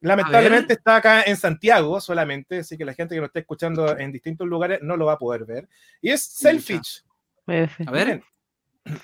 [0.01, 4.13] Lamentablemente está acá en Santiago solamente, así que la gente que lo esté escuchando en
[4.13, 5.69] distintos lugares no lo va a poder ver.
[6.03, 7.03] Y es Selfish.
[7.47, 8.23] A ver,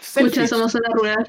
[0.01, 0.47] Selfish.
[0.49, 1.29] somos zona rural.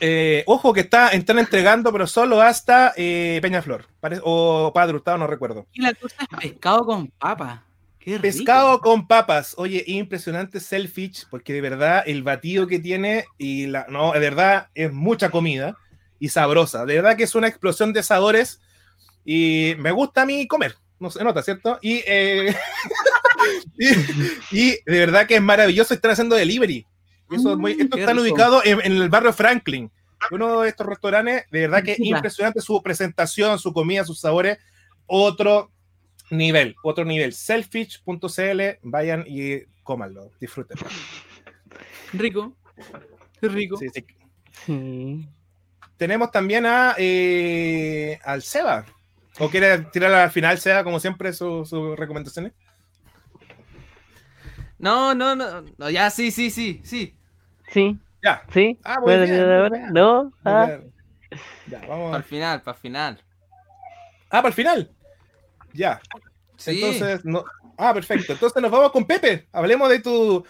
[0.00, 3.86] Eh, ojo que está, están entregando, pero solo hasta eh, Peñaflor
[4.22, 5.66] o Padre Hurtado, no recuerdo.
[5.72, 7.66] y la cosa es pescado con papa.
[8.02, 8.22] Qué rico.
[8.22, 9.54] Pescado con papas.
[9.56, 14.68] Oye, impresionante Selfish, porque de verdad el batido que tiene y la, no, de verdad
[14.74, 15.76] es mucha comida
[16.18, 16.84] y sabrosa.
[16.84, 18.60] De verdad que es una explosión de sabores
[19.24, 20.74] y me gusta a mí comer.
[20.98, 21.78] No se nota, ¿cierto?
[21.80, 22.54] Y, eh,
[23.78, 23.88] y,
[24.50, 25.94] y de verdad que es maravilloso.
[25.94, 26.86] Están haciendo delivery.
[27.30, 29.90] Eso es muy, Mm, estos están ubicados en, en el barrio Franklin.
[30.30, 34.58] Uno de estos restaurantes, de verdad que es impresionante su presentación, su comida, sus sabores.
[35.06, 35.71] Otro
[36.32, 37.32] nivel, otro nivel.
[37.32, 40.78] Selfish.cl, vayan y cómanlo, disfruten.
[42.12, 42.54] Rico.
[43.40, 43.76] Rico.
[43.76, 44.06] Sí, sí.
[44.66, 45.28] Sí.
[45.96, 48.84] Tenemos también a eh, al Seba.
[49.38, 52.52] ¿O quiere tirar al final, Seba, como siempre, sus recomendaciones?
[54.78, 55.90] No, no, no, no.
[55.90, 57.16] Ya, sí, sí, sí, sí.
[57.68, 57.98] Sí.
[58.22, 58.42] Ya.
[58.52, 58.78] Sí.
[58.84, 59.90] Ah, muy ¿Puedo bien, ahora?
[59.90, 60.32] No.
[60.44, 60.78] Ah.
[61.66, 62.10] Ya, vamos.
[62.10, 63.20] Para el final, para el final.
[64.28, 64.90] Ah, para el final.
[65.72, 66.00] Ya.
[66.56, 66.82] Sí.
[66.82, 67.44] Entonces, no.
[67.76, 68.32] Ah, perfecto.
[68.32, 69.48] Entonces nos vamos con Pepe.
[69.52, 70.44] Hablemos de tu,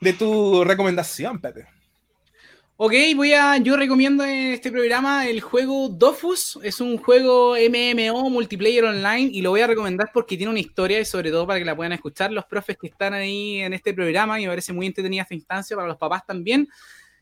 [0.00, 1.66] de tu recomendación, Pepe.
[2.80, 3.56] Ok, voy a.
[3.56, 6.60] Yo recomiendo en este programa el juego Dofus.
[6.62, 11.00] Es un juego MMO multiplayer online y lo voy a recomendar porque tiene una historia
[11.00, 13.92] y sobre todo para que la puedan escuchar los profes que están ahí en este
[13.92, 16.68] programa y me parece muy entretenida esta instancia para los papás también.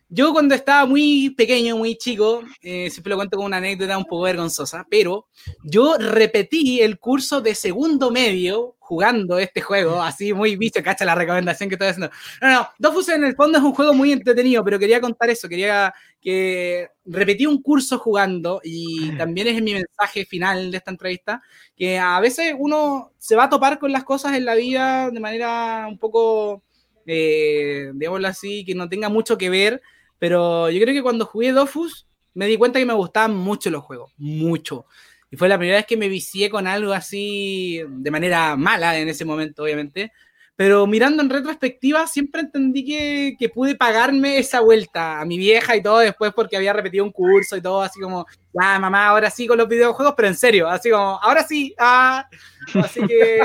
[0.09, 4.05] Yo cuando estaba muy pequeño, muy chico, eh, siempre lo cuento con una anécdota un
[4.05, 5.27] poco vergonzosa, pero
[5.65, 11.17] yo repetí el curso de segundo medio jugando este juego, así muy bicho, cacha la
[11.17, 12.13] recomendación que estoy haciendo.
[12.41, 15.49] No, no, Dofus en el fondo es un juego muy entretenido, pero quería contar eso,
[15.49, 21.43] quería que repetí un curso jugando y también es mi mensaje final de esta entrevista,
[21.77, 25.19] que a veces uno se va a topar con las cosas en la vida de
[25.19, 26.63] manera un poco,
[27.07, 29.83] eh, digámoslo así, que no tenga mucho que ver,
[30.19, 33.83] pero yo creo que cuando jugué Dofus me di cuenta que me gustaban mucho los
[33.83, 34.87] juegos, mucho.
[35.31, 39.09] Y fue la primera vez que me vicié con algo así de manera mala en
[39.09, 40.13] ese momento, obviamente.
[40.55, 45.77] Pero mirando en retrospectiva, siempre entendí que, que pude pagarme esa vuelta a mi vieja
[45.77, 49.31] y todo después porque había repetido un curso y todo, así como, ya mamá, ahora
[49.31, 51.75] sí con los videojuegos, pero en serio, así como, ahora sí.
[51.79, 52.27] Ah.
[52.75, 53.41] Así que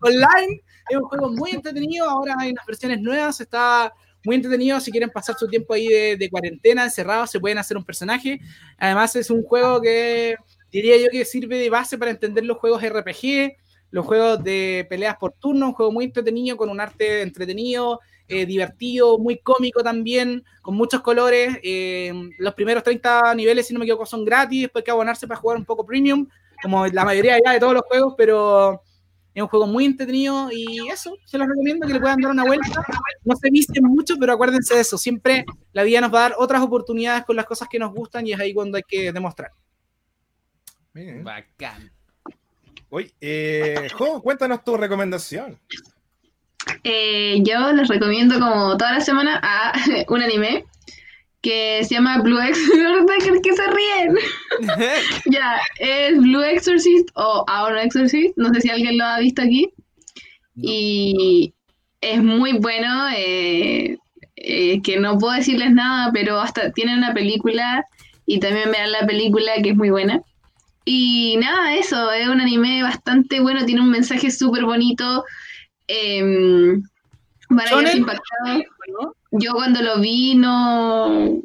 [0.00, 0.62] online.
[0.88, 2.08] Es un juego muy entretenido.
[2.08, 3.40] Ahora hay unas versiones nuevas.
[3.40, 3.92] Está
[4.26, 4.80] muy entretenido.
[4.80, 8.40] Si quieren pasar su tiempo ahí de, de cuarentena, encerrados, se pueden hacer un personaje.
[8.76, 10.34] Además, es un juego que
[10.70, 13.56] diría yo que sirve de base para entender los juegos RPG,
[13.92, 15.68] los juegos de peleas por turno.
[15.68, 21.02] Un juego muy entretenido, con un arte entretenido, eh, divertido, muy cómico también, con muchos
[21.02, 21.58] colores.
[21.62, 24.62] Eh, los primeros 30 niveles, si no me equivoco, son gratis.
[24.62, 26.26] Después hay que abonarse para jugar un poco premium,
[26.60, 28.82] como la mayoría ya de todos los juegos, pero
[29.36, 32.42] es un juego muy entretenido y eso, se los recomiendo que le puedan dar una
[32.44, 32.82] vuelta.
[33.22, 34.96] No se vicien mucho, pero acuérdense de eso.
[34.96, 35.44] Siempre
[35.74, 38.32] la vida nos va a dar otras oportunidades con las cosas que nos gustan y
[38.32, 39.50] es ahí cuando hay que demostrar.
[40.94, 41.22] Bien.
[41.22, 41.92] Bacán.
[42.88, 45.58] Oye, eh, Jo, cuéntanos tu recomendación.
[46.82, 49.74] eh, yo les recomiendo como toda la semana a
[50.08, 50.64] un anime
[51.46, 53.42] que se llama Blue Exorcist.
[53.44, 54.16] que se ríen?
[55.30, 58.36] ya, es Blue Exorcist o Our Exorcist.
[58.36, 59.70] No sé si alguien lo ha visto aquí.
[60.56, 61.54] Y
[62.00, 63.08] es muy bueno.
[63.16, 63.96] eh,
[64.36, 67.84] eh, que no puedo decirles nada, pero hasta tiene una película
[68.26, 70.22] y también vean la película que es muy buena.
[70.84, 75.24] Y nada, eso, es un anime bastante bueno, tiene un mensaje súper bonito.
[75.88, 76.82] em,
[77.48, 77.84] para ¿Shonen?
[77.84, 79.15] quedarse impactado.
[79.32, 81.42] Yo cuando lo vi no,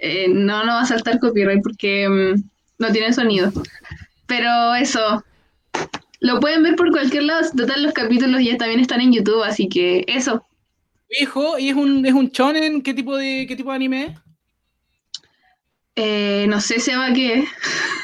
[0.00, 2.42] eh, no, no va a saltar copyright porque mm,
[2.78, 3.52] no tiene sonido.
[4.26, 5.24] Pero eso,
[6.20, 7.48] lo pueden ver por cualquier lado.
[7.56, 10.46] Total, los capítulos ya también están en YouTube, así que eso.
[11.08, 12.82] Hijo, ¿y es un, es un shonen?
[12.82, 14.18] ¿Qué tipo de, qué tipo de anime es?
[15.96, 17.44] Eh, no sé, Seba, qué.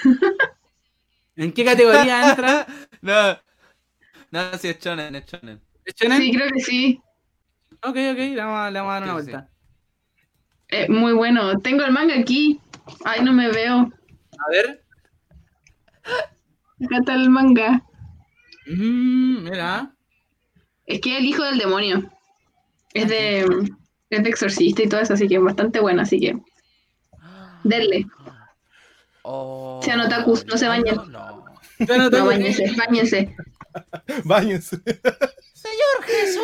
[1.37, 2.67] ¿En qué categoría entra?
[3.01, 3.39] no.
[4.31, 5.61] No, si es shonen, es shonen.
[5.85, 6.19] ¿Es shonen?
[6.19, 7.01] Sí, creo que sí.
[7.83, 9.31] Ok, ok, le vamos, a- le vamos a dar una Sí, sí.
[9.33, 9.51] vuelta.
[10.69, 11.59] Eh, muy bueno.
[11.61, 12.61] Tengo el manga aquí.
[13.05, 13.75] Ay, no me veo.
[13.77, 14.85] A ver.
[16.05, 17.83] Acá está el manga.
[18.67, 19.95] Mm, mira.
[20.87, 22.11] Es que es el hijo del demonio.
[22.95, 23.41] Es de,
[24.11, 26.37] es de exorcista y todo eso, así que es bastante bueno, así que.
[27.65, 28.07] Denle.
[29.23, 30.97] Oh, Sean otakus, no se bañen.
[30.97, 31.45] No, no.
[31.81, 33.35] No tengo- bañense, bañense.
[36.09, 36.41] Báñense.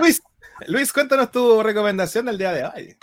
[0.00, 0.22] Luis,
[0.68, 2.96] Luis, cuéntanos tu recomendación del día de hoy.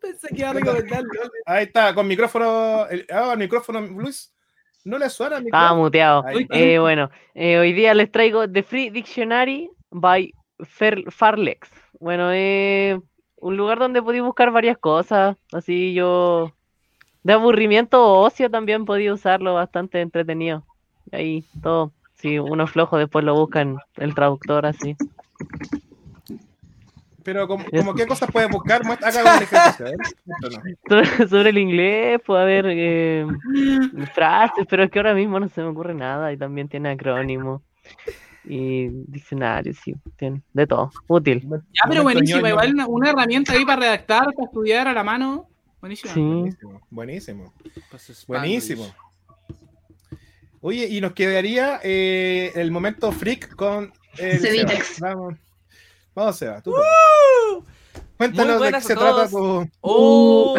[0.00, 1.08] Pensé que iba a recomendarlo.
[1.46, 2.86] Ahí está, con micrófono.
[2.88, 4.30] El, ah, el micrófono, Luis.
[4.84, 5.82] ¿No le suena el Estaba micrófono?
[5.84, 6.26] muteado.
[6.26, 6.58] Ahí está.
[6.58, 11.70] Eh, bueno, eh, hoy día les traigo The Free Dictionary by Fer- Farlex.
[11.98, 12.98] Bueno, es
[13.36, 15.36] un lugar donde podéis buscar varias cosas.
[15.52, 16.52] Así yo,
[17.24, 20.64] de aburrimiento o ocio también podía usarlo bastante entretenido.
[21.10, 21.92] Ahí todo.
[22.14, 24.96] Si uno es flojo, después lo buscan el traductor así.
[27.22, 28.82] Pero, como, como ¿qué cosas puedes buscar?
[28.82, 29.86] Acá un ejercicio.
[29.86, 31.26] ¿eh?
[31.28, 33.26] Sobre, el inglés, puede haber eh,
[34.12, 36.32] frases, pero es que ahora mismo no se me ocurre nada.
[36.32, 37.62] Y también tiene acrónimo
[38.44, 40.90] y diccionario, sí, tiene de todo.
[41.08, 41.48] Útil.
[41.48, 42.50] Ya, pero buenísima.
[42.50, 45.48] Igual una, una herramienta ahí para redactar, para estudiar a la mano.
[45.92, 46.20] Sí.
[46.20, 47.54] Buenísimo, buenísimo.
[47.90, 48.94] Pues Buenísimo.
[50.60, 54.40] Oye, y nos quedaría eh, el momento freak con el.
[54.40, 54.72] Seba.
[55.00, 55.34] Vamos,
[56.14, 56.62] vamos, Seba.
[56.62, 56.74] Tú
[58.16, 59.68] Cuéntanos de qué se trata tu.
[59.80, 60.56] ¡Oh!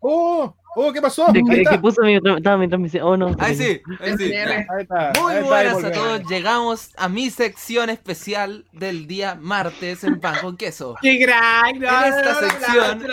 [0.00, 0.54] ¡Oh!
[0.80, 0.92] ¡Oh!
[0.92, 1.26] ¿Qué pasó?
[1.32, 3.02] De que, puso mi, estaba mi transmisión.
[3.04, 3.34] Oh, no.
[3.40, 4.28] Ahí sí, ahí sí.
[4.28, 4.52] SDR.
[4.52, 5.12] Ahí está.
[5.20, 10.04] Muy ahí está, ahí buenas a todos, llegamos a mi sección especial del día martes
[10.04, 10.94] en Pan con Queso.
[11.02, 11.74] ¡Qué crack!
[11.74, 13.06] En esta sección,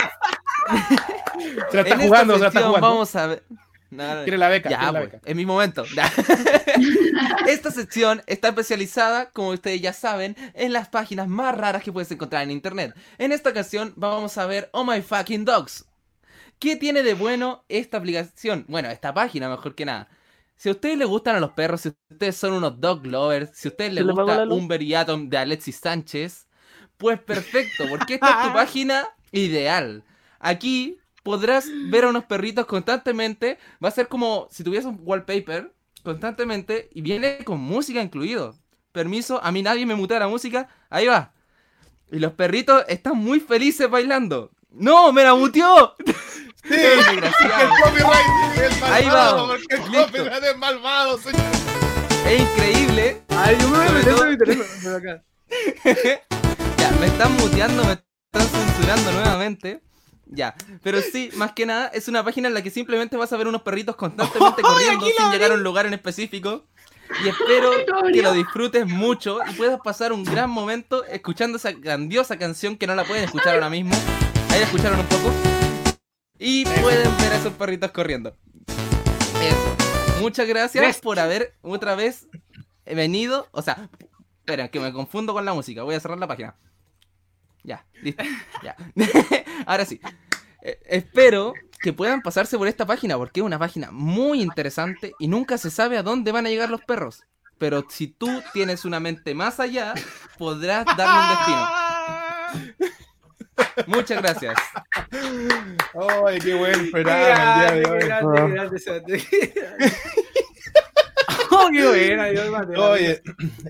[1.72, 2.88] Se la está en jugando, se la está jugando.
[2.88, 3.44] vamos a ver...
[3.90, 5.24] No, no, Quiere la beca, Ya, quiere la pues, beca.
[5.26, 5.86] es mi momento.
[7.48, 12.12] Esta sección está especializada, como ustedes ya saben, en las páginas más raras que puedes
[12.12, 12.94] encontrar en internet.
[13.18, 15.86] En esta ocasión vamos a ver Oh My Fucking Dogs.
[16.60, 18.66] ¿Qué tiene de bueno esta aplicación?
[18.68, 20.10] Bueno, esta página, mejor que nada.
[20.56, 23.68] Si a ustedes les gustan a los perros, si ustedes son unos dog lovers, si
[23.68, 24.48] a ustedes les ¿Se le apagó gusta?
[24.48, 26.48] Umber y Atom de Alexis Sánchez,
[26.98, 30.04] pues perfecto, porque esta es tu página ideal.
[30.40, 33.58] Aquí podrás ver a unos perritos constantemente.
[33.84, 35.74] Va a ser como si tuvieras un wallpaper
[36.04, 38.58] constantemente y viene con música incluido.
[38.92, 40.70] Permiso, a mí nadie me mutea la música.
[40.90, 41.34] Ahí va.
[42.12, 44.52] Y los perritos están muy felices bailando.
[44.76, 45.12] ¡No!
[45.14, 45.96] ¡Me la muteó!
[46.06, 46.14] Sí,
[46.70, 47.62] ¡Qué desgraciado!
[47.62, 49.48] el copyright es malvado, Ahí vamos.
[49.50, 50.06] porque el Listo.
[50.06, 51.42] copyright es malvado, señor.
[52.28, 53.22] Es increíble.
[53.30, 54.96] Ay, yo me voy a meter todo- mi teléfono.
[54.98, 55.24] acá.
[56.78, 59.82] Ya, me están muteando, me están censurando nuevamente.
[60.28, 63.38] Ya, pero sí, más que nada, es una página en la que simplemente vas a
[63.38, 66.66] ver unos perritos constantemente corriendo sin llegar a un lugar en específico.
[67.24, 67.72] Y espero
[68.12, 72.88] que lo disfrutes mucho y puedas pasar un gran momento escuchando esa grandiosa canción que
[72.88, 73.96] no la pueden escuchar ahora mismo.
[74.56, 75.34] Ahí la escucharon un poco.
[76.40, 78.38] Y pueden ver a esos perritos corriendo.
[79.42, 80.22] Eso.
[80.22, 81.02] Muchas gracias Gracias.
[81.02, 82.30] por haber otra vez
[82.86, 83.50] venido.
[83.52, 83.90] O sea,
[84.40, 85.84] espera, que me confundo con la música.
[85.84, 86.56] Voy a cerrar la página.
[87.64, 88.24] Ya, listo.
[88.64, 88.78] Ya.
[89.66, 90.00] Ahora sí.
[90.62, 95.28] Eh, espero que puedan pasarse por esta página porque es una página muy interesante y
[95.28, 97.24] nunca se sabe a dónde van a llegar los perros.
[97.58, 99.96] Pero si tú tienes una mente más allá,
[100.38, 102.96] podrás darle un destino.
[103.88, 104.56] Muchas gracias.
[105.12, 108.52] Ay, qué buen programa el día de grande, qué hoy.
[108.54, 109.94] grande, qué grande.
[111.52, 112.84] Oh, qué buena, Dios mío.
[112.92, 113.22] Oye,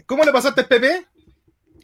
[0.05, 1.05] ¿cómo le pasaste Pepe?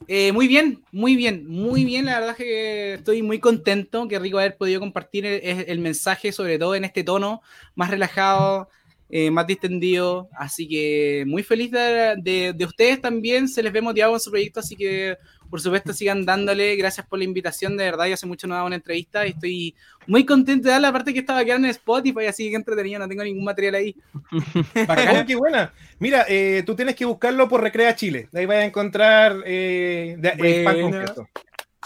[0.07, 2.05] Eh, muy bien, muy bien, muy bien.
[2.05, 4.07] La verdad es que estoy muy contento.
[4.07, 7.41] Qué rico haber podido compartir el, el mensaje, sobre todo en este tono
[7.75, 8.67] más relajado,
[9.09, 10.27] eh, más distendido.
[10.37, 13.47] Así que muy feliz de, de- de ustedes también.
[13.47, 15.17] Se les ve motivado en su proyecto, así que
[15.51, 16.75] por supuesto sigan dándole.
[16.77, 17.77] Gracias por la invitación.
[17.77, 19.75] De verdad, yo hace mucho no daba una entrevista y estoy
[20.07, 20.87] muy contento de darla.
[20.87, 22.97] Aparte que estaba quedando en Spotify, así que entretenido.
[22.99, 23.95] No tengo ningún material ahí.
[24.87, 25.71] Bacán, qué buena.
[25.99, 28.27] Mira, eh, tú tienes que buscarlo por Recrea Chile.
[28.33, 31.05] Ahí vas a encontrar eh, de- eh, pan con Buena.
[31.05, 31.27] queso.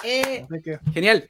[0.03, 0.45] Eh,
[0.93, 1.29] genial.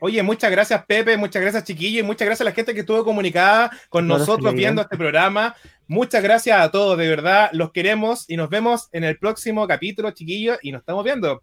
[0.00, 3.02] Oye, muchas gracias Pepe, muchas gracias chiquillos y muchas gracias a la gente que estuvo
[3.02, 5.56] comunicada con Claro, nosotros viendo este programa.
[5.86, 10.10] Muchas gracias a todos, de verdad, los queremos y nos vemos en el próximo capítulo,
[10.10, 11.42] chiquillos, y nos estamos viendo.